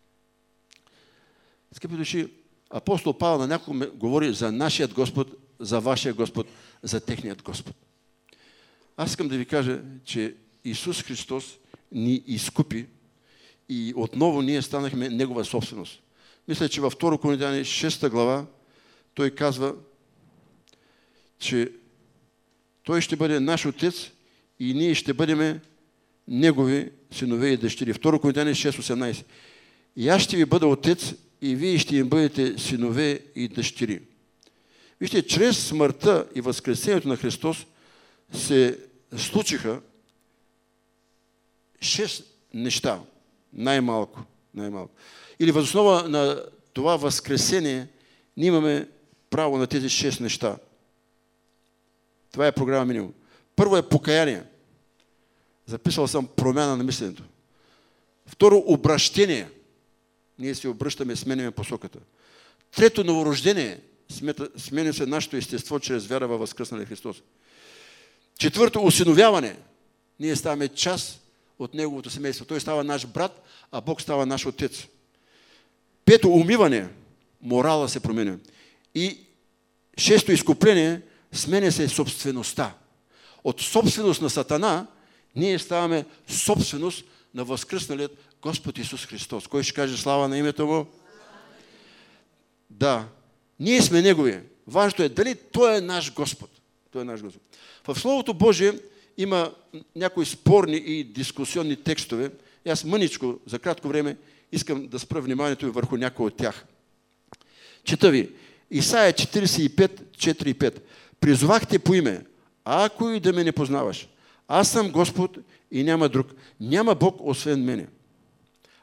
Скъпи 1.72 1.96
души, 1.96 2.28
апостол 2.70 3.18
Павел 3.18 3.38
на 3.38 3.46
някой 3.46 3.90
говори 3.90 4.32
за 4.32 4.52
нашият 4.52 4.94
Господ, 4.94 5.28
за 5.60 5.80
вашия 5.80 6.14
Господ, 6.14 6.46
за 6.82 7.00
техният 7.00 7.42
Господ. 7.42 7.74
Аз 8.96 9.10
искам 9.10 9.28
да 9.28 9.38
ви 9.38 9.46
кажа, 9.46 9.82
че 10.04 10.34
Исус 10.64 11.02
Христос 11.02 11.58
ни 11.92 12.22
изкупи 12.26 12.86
и 13.68 13.92
отново 13.96 14.42
ние 14.42 14.62
станахме 14.62 15.08
Негова 15.08 15.44
собственост. 15.44 16.02
Мисля, 16.48 16.68
че 16.68 16.80
във 16.80 16.96
2 16.96 17.20
Коринтияни 17.20 17.64
6 17.64 18.08
глава 18.08 18.46
той 19.14 19.30
казва, 19.30 19.74
че 21.38 21.72
той 22.82 23.00
ще 23.00 23.16
бъде 23.16 23.40
наш 23.40 23.66
отец 23.66 24.10
и 24.58 24.74
ние 24.74 24.94
ще 24.94 25.14
бъдем 25.14 25.60
негови 26.28 26.90
синове 27.10 27.48
и 27.48 27.56
дъщери. 27.56 27.94
2 27.94 28.20
Коринтияни 28.20 28.50
6.18. 28.50 29.24
И 29.96 30.08
аз 30.08 30.22
ще 30.22 30.36
ви 30.36 30.44
бъда 30.44 30.66
отец 30.66 31.14
и 31.42 31.56
вие 31.56 31.78
ще 31.78 31.96
им 31.96 32.08
бъдете 32.08 32.58
синове 32.58 33.20
и 33.34 33.48
дъщери. 33.48 34.00
Вижте, 35.00 35.26
чрез 35.26 35.66
смъртта 35.66 36.26
и 36.34 36.40
възкресението 36.40 37.08
на 37.08 37.16
Христос 37.16 37.66
се 38.32 38.78
случиха 39.16 39.80
шест 41.80 42.24
неща. 42.54 43.00
Най-малко. 43.52 44.20
най-малко. 44.54 44.94
Или 45.40 45.52
възоснова 45.52 46.08
на 46.08 46.42
това 46.72 46.96
възкресение 46.96 47.88
ние 48.36 48.48
имаме 48.48 48.88
право 49.30 49.58
на 49.58 49.66
тези 49.66 49.88
шест 49.88 50.20
неща. 50.20 50.56
Това 52.32 52.46
е 52.46 52.52
програма 52.52 52.84
минимум. 52.84 53.12
Първо 53.56 53.76
е 53.76 53.88
покаяние. 53.88 54.42
Записал 55.66 56.08
съм 56.08 56.28
промяна 56.36 56.76
на 56.76 56.84
мисленето. 56.84 57.22
Второ, 58.26 58.62
обращение. 58.66 59.48
Ние 60.38 60.54
се 60.54 60.68
обръщаме, 60.68 61.16
сменяме 61.16 61.50
посоката. 61.50 61.98
Трето, 62.76 63.04
новорождение. 63.04 63.80
Сменя 64.56 64.92
се 64.92 65.06
нашето 65.06 65.36
естество 65.36 65.80
чрез 65.80 66.06
вяра 66.06 66.28
във 66.28 66.40
възкръсналия 66.40 66.86
Христос. 66.86 67.22
Четвърто, 68.38 68.84
осиновяване. 68.84 69.56
Ние 70.20 70.36
ставаме 70.36 70.68
част 70.68 71.20
от 71.58 71.74
Неговото 71.74 72.10
семейство. 72.10 72.44
Той 72.44 72.60
става 72.60 72.84
наш 72.84 73.06
брат, 73.06 73.42
а 73.72 73.80
Бог 73.80 74.00
става 74.00 74.26
наш 74.26 74.46
отец. 74.46 74.86
Пето, 76.04 76.28
умиване. 76.28 76.88
Морала 77.42 77.88
се 77.88 78.00
променя. 78.00 78.36
И 78.94 79.18
шесто, 79.98 80.32
изкупление. 80.32 81.00
Сменя 81.32 81.72
се 81.72 81.88
собствеността. 81.88 82.74
От 83.44 83.60
собственост 83.60 84.22
на 84.22 84.30
Сатана 84.30 84.86
ние 85.36 85.58
ставаме 85.58 86.04
собственост 86.28 87.04
на 87.34 87.44
възкръсналият 87.44 88.18
Господ 88.42 88.78
Исус 88.78 89.06
Христос. 89.06 89.46
Кой 89.46 89.62
ще 89.62 89.74
каже 89.74 89.96
слава 89.96 90.28
на 90.28 90.38
името 90.38 90.66
Му? 90.66 90.86
Да. 92.70 93.08
Ние 93.60 93.82
сме 93.82 94.02
Негови. 94.02 94.40
Важното 94.66 95.02
е 95.02 95.08
дали 95.08 95.34
Той 95.34 95.76
е 95.76 95.80
наш 95.80 96.12
Господ. 96.12 96.50
Той 96.92 97.02
е 97.02 97.04
наш 97.04 97.22
Господ. 97.22 97.42
В 97.86 98.00
Словото 98.00 98.34
Божие 98.34 98.72
има 99.18 99.52
някои 99.96 100.26
спорни 100.26 100.76
и 100.76 101.04
дискусионни 101.04 101.76
текстове. 101.76 102.30
И 102.64 102.70
аз 102.70 102.84
мъничко, 102.84 103.38
за 103.46 103.58
кратко 103.58 103.88
време, 103.88 104.16
искам 104.52 104.86
да 104.86 104.98
спра 104.98 105.20
вниманието 105.20 105.66
ви 105.66 105.72
върху 105.72 105.96
някои 105.96 106.26
от 106.26 106.36
тях. 106.36 106.64
Чета 107.84 108.10
ви. 108.10 108.30
Исаия 108.70 109.12
45, 109.12 110.02
4 110.02 110.46
и 110.46 110.54
5. 110.54 110.78
Призовах 111.20 111.62
по 111.84 111.94
име, 111.94 112.24
ако 112.64 113.10
и 113.10 113.20
да 113.20 113.32
ме 113.32 113.44
не 113.44 113.52
познаваш. 113.52 114.08
Аз 114.54 114.68
съм 114.68 114.90
Господ 114.90 115.38
и 115.70 115.84
няма 115.84 116.08
друг. 116.08 116.26
Няма 116.60 116.94
Бог 116.94 117.16
освен 117.20 117.64
мене. 117.64 117.86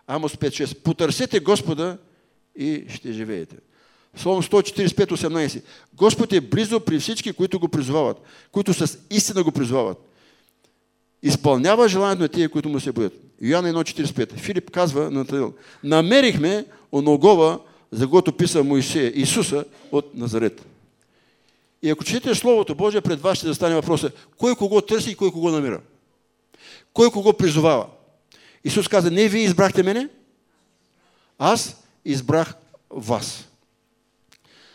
Амос 0.08 0.36
5.6. 0.36 0.82
Потърсете 0.82 1.40
Господа 1.40 1.98
и 2.56 2.86
ще 2.90 3.14
живеете. 3.14 3.56
Словом 4.16 4.44
145, 4.44 4.92
18. 5.12 5.64
Господ 5.94 6.34
е 6.34 6.42
близо 6.42 6.80
при 6.80 7.00
всички, 7.00 7.34
които 7.34 7.60
го 7.60 7.68
призовават, 7.68 8.22
които 8.52 8.74
с 8.74 8.98
истина 9.10 9.44
го 9.44 9.52
призовават. 9.52 9.98
Изпълнява 11.24 11.90
желанието 11.90 12.22
на 12.22 12.28
тия, 12.28 12.50
които 12.50 12.70
му 12.70 12.80
се 12.80 12.92
боят. 12.92 13.14
Йоанн 13.42 13.66
1.45. 13.66 14.34
Филип 14.34 14.72
казва 14.72 15.04
на 15.04 15.12
Натанил, 15.12 15.54
намерихме 15.84 16.66
оногова, 16.92 17.60
за 17.92 18.06
когото 18.06 18.34
писа 18.34 18.64
Моисея, 18.64 19.12
Исуса 19.16 19.66
от 19.92 20.16
Назарет. 20.16 20.66
И 21.82 21.90
ако 21.90 22.04
четете 22.04 22.36
Словото 22.36 22.76
Божие, 22.76 23.02
пред 23.02 23.22
вас 23.22 23.38
ще 23.38 23.48
застане 23.48 23.76
въпроса, 23.76 24.12
кой 24.38 24.56
кого 24.56 24.82
търси 24.82 25.12
и 25.12 25.16
кой 25.16 25.32
кого 25.32 25.50
намира? 25.50 25.82
Кой 26.94 27.12
кого 27.12 27.34
призовава? 27.34 27.88
Исус 28.64 28.88
каза, 28.88 29.12
не 29.12 29.30
вие 29.30 29.44
избрахте 29.44 29.84
мене, 29.84 30.10
аз 31.38 31.84
избрах 32.06 32.54
вас. 32.90 33.50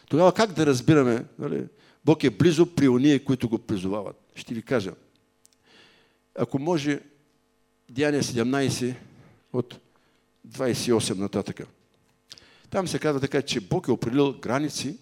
Тогава 0.09 0.33
как 0.33 0.53
да 0.53 0.67
разбираме, 0.67 1.25
нали, 1.39 1.65
Бог 2.05 2.25
е 2.25 2.31
близо 2.31 2.67
при 2.75 2.89
уния, 2.89 3.25
които 3.25 3.49
го 3.49 3.59
призовават? 3.59 4.17
Ще 4.35 4.55
ви 4.55 4.63
кажа. 4.63 4.93
Ако 6.39 6.59
може, 6.59 7.01
Деяние 7.91 8.23
17 8.23 8.95
от 9.53 9.81
28 10.49 11.19
нататъка. 11.19 11.67
Там 12.71 12.89
се 12.89 12.99
казва 12.99 13.21
така, 13.21 13.43
че 13.43 13.61
Бог 13.61 13.89
е 13.89 13.93
определил 13.93 14.33
граници, 14.41 14.97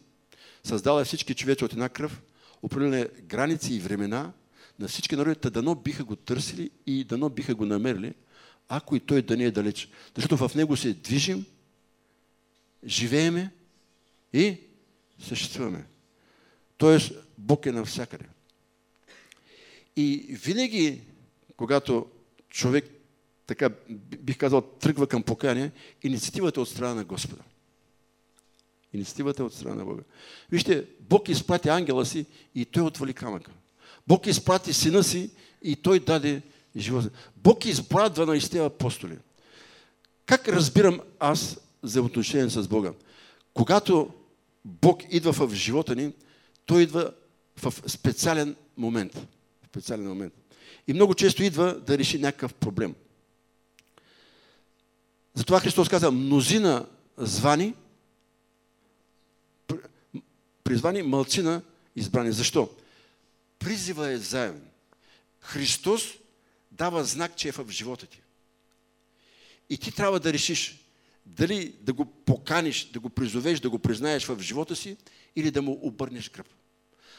създал 0.65 1.01
е 1.01 1.05
всички 1.05 1.35
човеци 1.35 1.65
от 1.65 1.73
една 1.73 1.89
кръв, 1.89 2.23
определил 2.63 2.97
е 2.97 3.11
граници 3.23 3.75
и 3.75 3.81
времена 3.81 4.33
на 4.79 4.89
всички 4.89 5.17
народи, 5.17 5.51
дано 5.51 5.75
биха 5.75 6.05
го 6.05 6.17
търсили 6.17 6.71
и 6.87 7.05
дано 7.05 7.29
биха 7.29 7.55
го 7.55 7.67
намерили, 7.67 8.15
ако 8.69 8.97
и 8.97 9.01
той 9.01 9.23
да 9.23 9.37
не 9.37 9.45
е 9.45 9.51
далеч. 9.51 9.89
Защото 10.17 10.49
в 10.49 10.55
него 10.55 10.77
се 10.77 10.95
движим, 10.95 11.45
живееме 12.85 13.51
и 14.33 14.57
съществуваме. 15.19 15.85
Тоест, 16.77 17.13
Бог 17.39 17.67
е 17.67 17.73
навсякъде. 17.73 18.25
И 19.97 20.27
винаги, 20.45 21.01
когато 21.57 22.07
човек, 22.49 22.85
така 23.47 23.71
бих 24.19 24.39
казал, 24.39 24.61
тръгва 24.61 25.07
към 25.07 25.23
покаяние, 25.23 25.73
инициативата 26.03 26.61
е 26.61 26.63
от 26.63 26.69
страна 26.69 26.95
на 26.95 27.05
Господа. 27.05 27.43
Инициативата 28.93 29.43
е 29.43 29.47
от 29.47 29.55
страна 29.55 29.75
на 29.75 29.85
Бога. 29.85 30.03
Вижте, 30.51 30.87
Бог 31.01 31.29
изпрати 31.29 31.69
ангела 31.69 32.07
си 32.07 32.27
и 32.55 32.65
той 32.65 32.83
отвали 32.83 33.15
камъка. 33.15 33.51
Бог 34.07 34.27
изпрати 34.27 34.73
сина 34.73 35.05
си 35.05 35.31
и 35.63 35.77
той 35.77 36.01
даде 36.01 36.43
живота. 36.77 37.11
Бог 37.37 37.65
избра 37.65 38.11
12 38.11 38.67
апостоли. 38.67 39.19
Как 40.27 40.49
разбирам 40.49 41.01
аз 41.19 41.61
взаимоотношение 41.83 42.51
с 42.51 42.69
Бога? 42.69 42.93
Когато 43.55 44.11
Бог 44.65 45.03
идва 45.11 45.33
в 45.33 45.55
живота 45.55 45.97
ни, 45.97 46.13
Той 46.67 46.83
идва 46.83 47.13
в 47.57 47.75
специален 47.87 48.57
момент. 48.77 49.15
В 49.63 49.67
специален 49.67 50.09
момент. 50.09 50.33
И 50.87 50.93
много 50.93 51.15
често 51.15 51.43
идва 51.43 51.81
да 51.87 51.99
реши 51.99 52.19
някакъв 52.19 52.55
проблем. 52.55 52.95
Затова 55.35 55.61
Христос 55.61 55.89
каза, 55.89 56.11
мнозина 56.11 56.87
звани, 57.17 57.75
призвани, 60.65 61.03
мълцина 61.03 61.63
избрани. 61.97 62.33
Защо? 62.33 62.71
Призива 63.59 64.11
е 64.11 64.19
заедно. 64.19 64.67
Христос 65.41 66.03
дава 66.71 67.05
знак, 67.05 67.37
че 67.37 67.49
е 67.49 67.53
в 67.53 67.71
живота 67.71 68.07
ти. 68.07 68.21
И 69.71 69.79
ти 69.79 69.93
трябва 69.93 70.21
да 70.21 70.33
решиш 70.33 70.79
дали 71.27 71.75
да 71.81 71.93
го 71.93 72.05
поканиш, 72.05 72.91
да 72.93 73.01
го 73.01 73.09
призовеш, 73.09 73.61
да 73.61 73.71
го 73.71 73.79
признаеш 73.79 74.25
в 74.25 74.41
живота 74.41 74.77
си 74.77 74.97
или 75.37 75.51
да 75.51 75.63
му 75.63 75.79
обърнеш 75.83 76.31
гръб. 76.31 76.47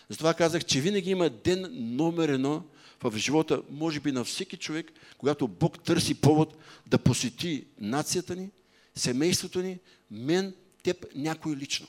Затова 0.09 0.33
казах, 0.33 0.65
че 0.65 0.81
винаги 0.81 1.09
има 1.09 1.29
ден 1.29 1.69
номер 1.95 2.29
едно 2.29 2.63
в 3.03 3.17
живота, 3.17 3.61
може 3.69 3.99
би 3.99 4.11
на 4.11 4.23
всеки 4.23 4.57
човек, 4.57 4.91
когато 5.17 5.47
Бог 5.47 5.83
търси 5.83 6.13
повод 6.13 6.57
да 6.87 6.97
посети 6.97 7.65
нацията 7.79 8.35
ни, 8.35 8.49
семейството 8.95 9.61
ни, 9.61 9.79
мен, 10.11 10.53
теб, 10.83 11.05
някой 11.15 11.55
лично. 11.55 11.87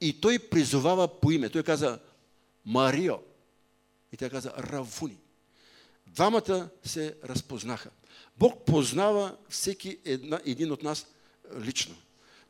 И 0.00 0.20
той 0.20 0.38
призовава 0.38 1.20
по 1.20 1.30
име. 1.30 1.48
Той 1.48 1.62
каза 1.62 1.98
Марио. 2.64 3.14
И 4.12 4.16
тя 4.16 4.30
каза 4.30 4.52
Равуни. 4.58 5.16
Двамата 6.06 6.68
се 6.84 7.14
разпознаха. 7.24 7.90
Бог 8.38 8.64
познава 8.66 9.36
всеки 9.48 9.98
една, 10.04 10.40
един 10.44 10.72
от 10.72 10.82
нас 10.82 11.06
лично. 11.60 11.94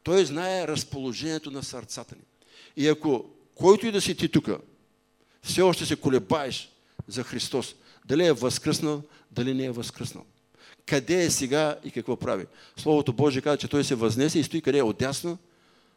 Той 0.02 0.24
знае 0.24 0.68
разположението 0.68 1.50
на 1.50 1.62
сърцата 1.62 2.14
ни. 2.14 2.22
И 2.76 2.88
ако 2.88 3.24
който 3.54 3.86
и 3.86 3.92
да 3.92 4.00
си 4.00 4.16
ти 4.16 4.28
тук, 4.28 4.48
все 5.42 5.62
още 5.62 5.86
се 5.86 5.96
колебаеш 5.96 6.70
за 7.08 7.24
Христос, 7.24 7.74
дали 8.04 8.26
е 8.26 8.32
възкръснал, 8.32 9.02
дали 9.30 9.54
не 9.54 9.64
е 9.64 9.70
възкръснал. 9.70 10.24
Къде 10.86 11.24
е 11.24 11.30
сега 11.30 11.78
и 11.84 11.90
какво 11.90 12.16
прави? 12.16 12.46
Словото 12.76 13.12
Божие 13.12 13.42
казва, 13.42 13.56
че 13.56 13.68
той 13.68 13.84
се 13.84 13.94
възнесе 13.94 14.38
и 14.38 14.44
стои 14.44 14.62
къде 14.62 14.78
е 14.78 14.82
отясно 14.82 15.38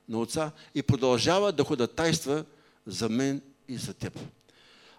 на 0.10 0.20
Отца 0.20 0.52
и 0.76 0.84
продължава 0.84 1.52
да 1.52 1.64
ходатайства 1.64 2.46
за 2.86 3.10
мен 3.10 3.42
и 3.68 3.78
за 3.78 3.94
теб. 3.94 4.20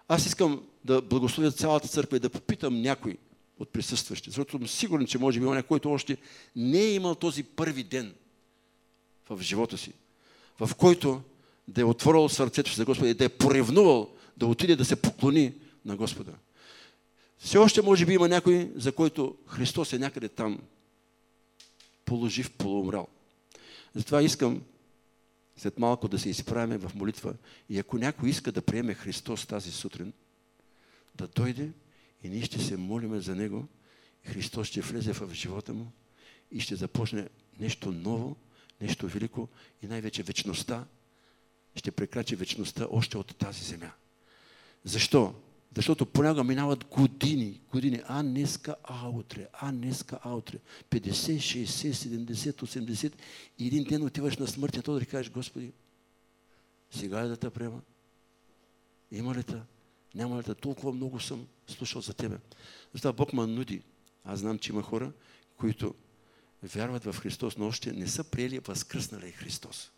Аз 0.07 0.25
искам 0.25 0.63
да 0.85 1.01
благословя 1.01 1.51
цялата 1.51 1.87
църква 1.87 2.17
и 2.17 2.19
да 2.19 2.29
попитам 2.29 2.81
някой 2.81 3.17
от 3.59 3.69
присъстващите, 3.69 4.29
защото 4.29 4.51
съм 4.51 4.67
сигурен, 4.67 5.07
че 5.07 5.17
може 5.17 5.39
би 5.39 5.45
има 5.45 5.55
някой, 5.55 5.67
който 5.67 5.91
още 5.91 6.17
не 6.55 6.79
е 6.79 6.93
имал 6.93 7.15
този 7.15 7.43
първи 7.43 7.83
ден 7.83 8.13
в 9.29 9.41
живота 9.41 9.77
си, 9.77 9.93
в 10.59 10.75
който 10.75 11.21
да 11.67 11.81
е 11.81 11.83
отворил 11.83 12.29
сърцето 12.29 12.69
си 12.69 12.75
за 12.75 12.85
Господа 12.85 13.09
и 13.09 13.13
да 13.13 13.25
е 13.25 13.29
поревнувал 13.29 14.09
да 14.37 14.47
отиде 14.47 14.75
да 14.75 14.85
се 14.85 14.95
поклони 14.95 15.53
на 15.85 15.95
Господа. 15.95 16.31
Все 17.37 17.57
още 17.57 17.81
може 17.81 18.05
би 18.05 18.13
има 18.13 18.27
някой, 18.27 18.71
за 18.75 18.91
който 18.91 19.35
Христос 19.47 19.93
е 19.93 19.99
някъде 19.99 20.29
там, 20.29 20.59
положив, 22.05 22.51
полуумрал. 22.51 23.07
Затова 23.95 24.21
искам 24.21 24.61
след 25.61 25.79
малко 25.79 26.07
да 26.07 26.19
се 26.19 26.29
изправим 26.29 26.79
в 26.79 26.95
молитва 26.95 27.33
и 27.69 27.79
ако 27.79 27.97
някой 27.97 28.29
иска 28.29 28.51
да 28.51 28.61
приеме 28.61 28.93
Христос 28.93 29.45
тази 29.45 29.71
сутрин, 29.71 30.13
да 31.15 31.27
дойде 31.27 31.71
и 32.23 32.29
ние 32.29 32.43
ще 32.43 32.59
се 32.59 32.77
молиме 32.77 33.19
за 33.19 33.35
Него 33.35 33.67
Христос 34.25 34.67
ще 34.67 34.81
влезе 34.81 35.13
в 35.13 35.33
живота 35.33 35.73
му 35.73 35.91
и 36.51 36.59
ще 36.59 36.75
започне 36.75 37.29
нещо 37.59 37.91
ново, 37.91 38.35
нещо 38.81 39.07
велико 39.07 39.47
и 39.81 39.87
най-вече 39.87 40.23
вечността 40.23 40.85
ще 41.75 41.91
прекрачи 41.91 42.35
вечността 42.35 42.87
още 42.91 43.17
от 43.17 43.35
тази 43.35 43.63
земя. 43.63 43.91
Защо? 44.83 45.35
Защото 45.75 46.05
понякога 46.05 46.43
минават 46.43 46.85
години, 46.85 47.61
години, 47.71 48.01
а 48.07 48.23
днеска, 48.23 48.75
а 48.83 49.09
утре, 49.09 49.47
а 49.53 49.71
днеска, 49.71 50.19
а 50.23 50.33
утре. 50.33 50.57
50, 50.89 51.11
60, 51.11 51.91
70, 51.91 52.51
80 52.51 53.13
и 53.59 53.67
един 53.67 53.83
ден 53.83 54.03
отиваш 54.03 54.37
на 54.37 54.47
смъртния 54.47 54.83
то 54.83 54.99
да 54.99 55.05
кажеш, 55.05 55.31
Господи, 55.31 55.71
сега 56.91 57.19
е 57.19 57.27
да 57.27 57.37
те 57.37 57.49
приема. 57.49 57.81
Има 59.11 59.35
ли 59.35 59.43
те? 59.43 59.61
Няма 60.15 60.39
ли 60.39 60.43
те? 60.43 60.55
Толкова 60.55 60.93
много 60.93 61.19
съм 61.19 61.47
слушал 61.67 62.01
за 62.01 62.13
Тебе. 62.13 62.37
Затова 62.93 63.13
Бог 63.13 63.33
ме 63.33 63.47
нуди. 63.47 63.81
Аз 64.25 64.39
знам, 64.39 64.59
че 64.59 64.71
има 64.71 64.81
хора, 64.81 65.11
които 65.57 65.95
вярват 66.63 67.03
в 67.03 67.19
Христос, 67.19 67.57
но 67.57 67.67
още 67.67 67.91
не 67.91 68.07
са 68.07 68.23
приели 68.23 68.59
възкръснали 68.59 69.31
Христос. 69.31 69.91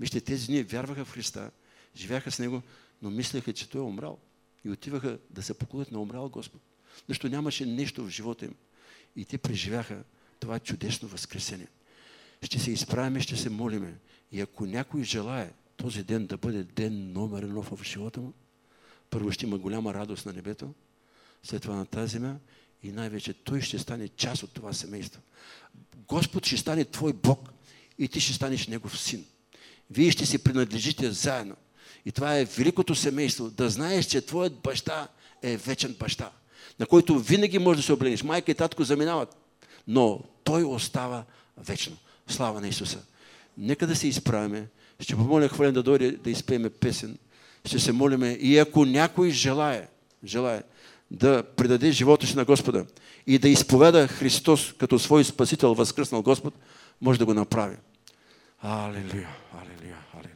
Вижте, 0.00 0.20
тези 0.20 0.46
дни 0.46 0.62
вярваха 0.62 1.04
в 1.04 1.12
Христа, 1.12 1.50
живяха 1.96 2.30
с 2.30 2.38
Него, 2.38 2.62
но 3.02 3.10
мислеха, 3.10 3.52
че 3.52 3.70
Той 3.70 3.80
е 3.80 3.84
умрал. 3.84 4.18
И 4.64 4.70
отиваха 4.70 5.18
да 5.30 5.42
се 5.42 5.58
поклонят 5.58 5.92
на 5.92 6.00
умрал 6.00 6.28
Господ. 6.28 6.60
Защото 7.08 7.28
нямаше 7.28 7.66
нещо 7.66 8.04
в 8.04 8.10
живота 8.10 8.44
им. 8.44 8.54
И 9.16 9.24
те 9.24 9.38
преживяха 9.38 10.04
това 10.40 10.58
чудесно 10.58 11.08
възкресение. 11.08 11.68
Ще 12.42 12.58
се 12.58 12.70
изправиме, 12.70 13.20
ще 13.20 13.36
се 13.36 13.50
молиме. 13.50 13.98
И 14.32 14.40
ако 14.40 14.66
някой 14.66 15.04
желая 15.04 15.52
този 15.76 16.02
ден 16.04 16.26
да 16.26 16.36
бъде 16.36 16.64
ден 16.64 17.12
номер 17.12 17.42
едно 17.42 17.62
в 17.62 17.84
живота 17.84 18.20
му, 18.20 18.32
първо 19.10 19.32
ще 19.32 19.46
има 19.46 19.58
голяма 19.58 19.94
радост 19.94 20.26
на 20.26 20.32
небето, 20.32 20.74
след 21.42 21.62
това 21.62 21.74
на 21.74 21.86
тази 21.86 22.12
земя 22.12 22.36
и 22.82 22.92
най-вече 22.92 23.32
той 23.32 23.60
ще 23.60 23.78
стане 23.78 24.08
част 24.08 24.42
от 24.42 24.52
това 24.52 24.72
семейство. 24.72 25.20
Господ 26.08 26.46
ще 26.46 26.56
стане 26.56 26.84
твой 26.84 27.12
Бог 27.12 27.52
и 27.98 28.08
ти 28.08 28.20
ще 28.20 28.32
станеш 28.32 28.66
Негов 28.66 29.00
син. 29.00 29.24
Вие 29.90 30.10
ще 30.10 30.26
си 30.26 30.38
принадлежите 30.38 31.10
заедно. 31.10 31.56
И 32.06 32.12
това 32.12 32.38
е 32.38 32.44
великото 32.44 32.94
семейство. 32.94 33.50
Да 33.50 33.70
знаеш, 33.70 34.06
че 34.06 34.20
твоят 34.20 34.54
баща 34.54 35.08
е 35.42 35.56
вечен 35.56 35.96
баща, 36.00 36.30
на 36.80 36.86
който 36.86 37.18
винаги 37.18 37.58
можеш 37.58 37.82
да 37.82 37.86
се 37.86 37.92
облениш. 37.92 38.22
Майка 38.22 38.50
и 38.50 38.54
татко 38.54 38.84
заминават, 38.84 39.36
но 39.88 40.20
той 40.44 40.64
остава 40.64 41.24
вечно. 41.58 41.96
Слава 42.28 42.60
на 42.60 42.68
Исуса. 42.68 42.98
Нека 43.58 43.86
да 43.86 43.96
се 43.96 44.08
изправиме. 44.08 44.66
Ще 45.00 45.16
помоля 45.16 45.48
хвален 45.48 45.74
да 45.74 45.82
дойде 45.82 46.10
да 46.10 46.30
изпееме 46.30 46.70
песен. 46.70 47.18
Ще 47.64 47.78
се 47.78 47.92
молиме. 47.92 48.30
И 48.40 48.58
ако 48.58 48.84
някой 48.84 49.30
желае, 49.30 49.88
желае 50.24 50.62
да 51.10 51.42
предаде 51.56 51.92
живота 51.92 52.26
си 52.26 52.36
на 52.36 52.44
Господа 52.44 52.86
и 53.26 53.38
да 53.38 53.48
изповеда 53.48 54.08
Христос 54.08 54.72
като 54.78 54.98
свой 54.98 55.24
спасител, 55.24 55.74
възкръснал 55.74 56.22
Господ, 56.22 56.54
може 57.00 57.18
да 57.18 57.24
го 57.24 57.34
направи. 57.34 57.76
Алелуя, 58.62 59.28
алелуя, 59.52 59.98
алелуя. 60.14 60.29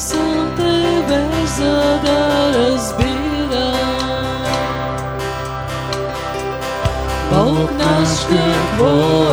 Съм 0.00 0.54
тебе, 0.56 1.28
за 1.46 2.00
да 2.04 2.52
разбира. 2.54 3.72
Бог 7.32 7.70
наш 7.78 8.08
какво 8.30 9.29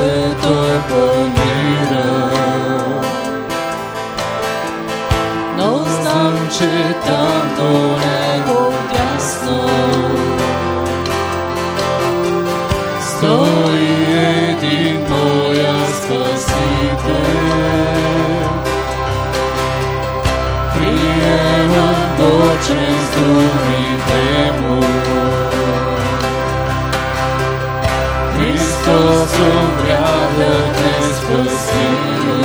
Sobre 28.88 29.91
a 29.91 30.17
vejez 30.38 31.15
pasión. 31.28 32.41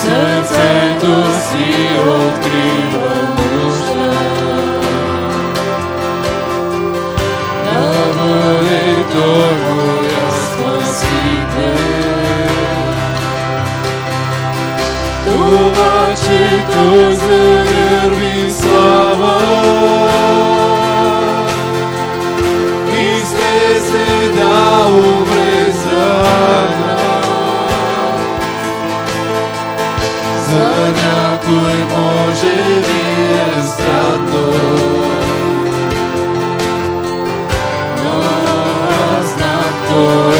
Serce 0.00 0.68
tu 1.00 1.14
sigo 1.46 2.16
trigo 2.42 3.10
musta. 3.36 4.08
Навали 7.64 8.86
тору 9.12 9.82
я 10.14 10.26
спаситель. 10.42 11.86
Tu 15.24 15.38
vaci 15.76 16.42
tu 16.70 16.84
zervi. 17.22 18.38
Zdania 30.48 31.38
Twój 31.42 31.78
Boże 31.90 32.56
jest 32.76 33.80
radą. 33.80 34.46
No, 38.04 38.14
znak 39.22 39.74
to 39.88 40.38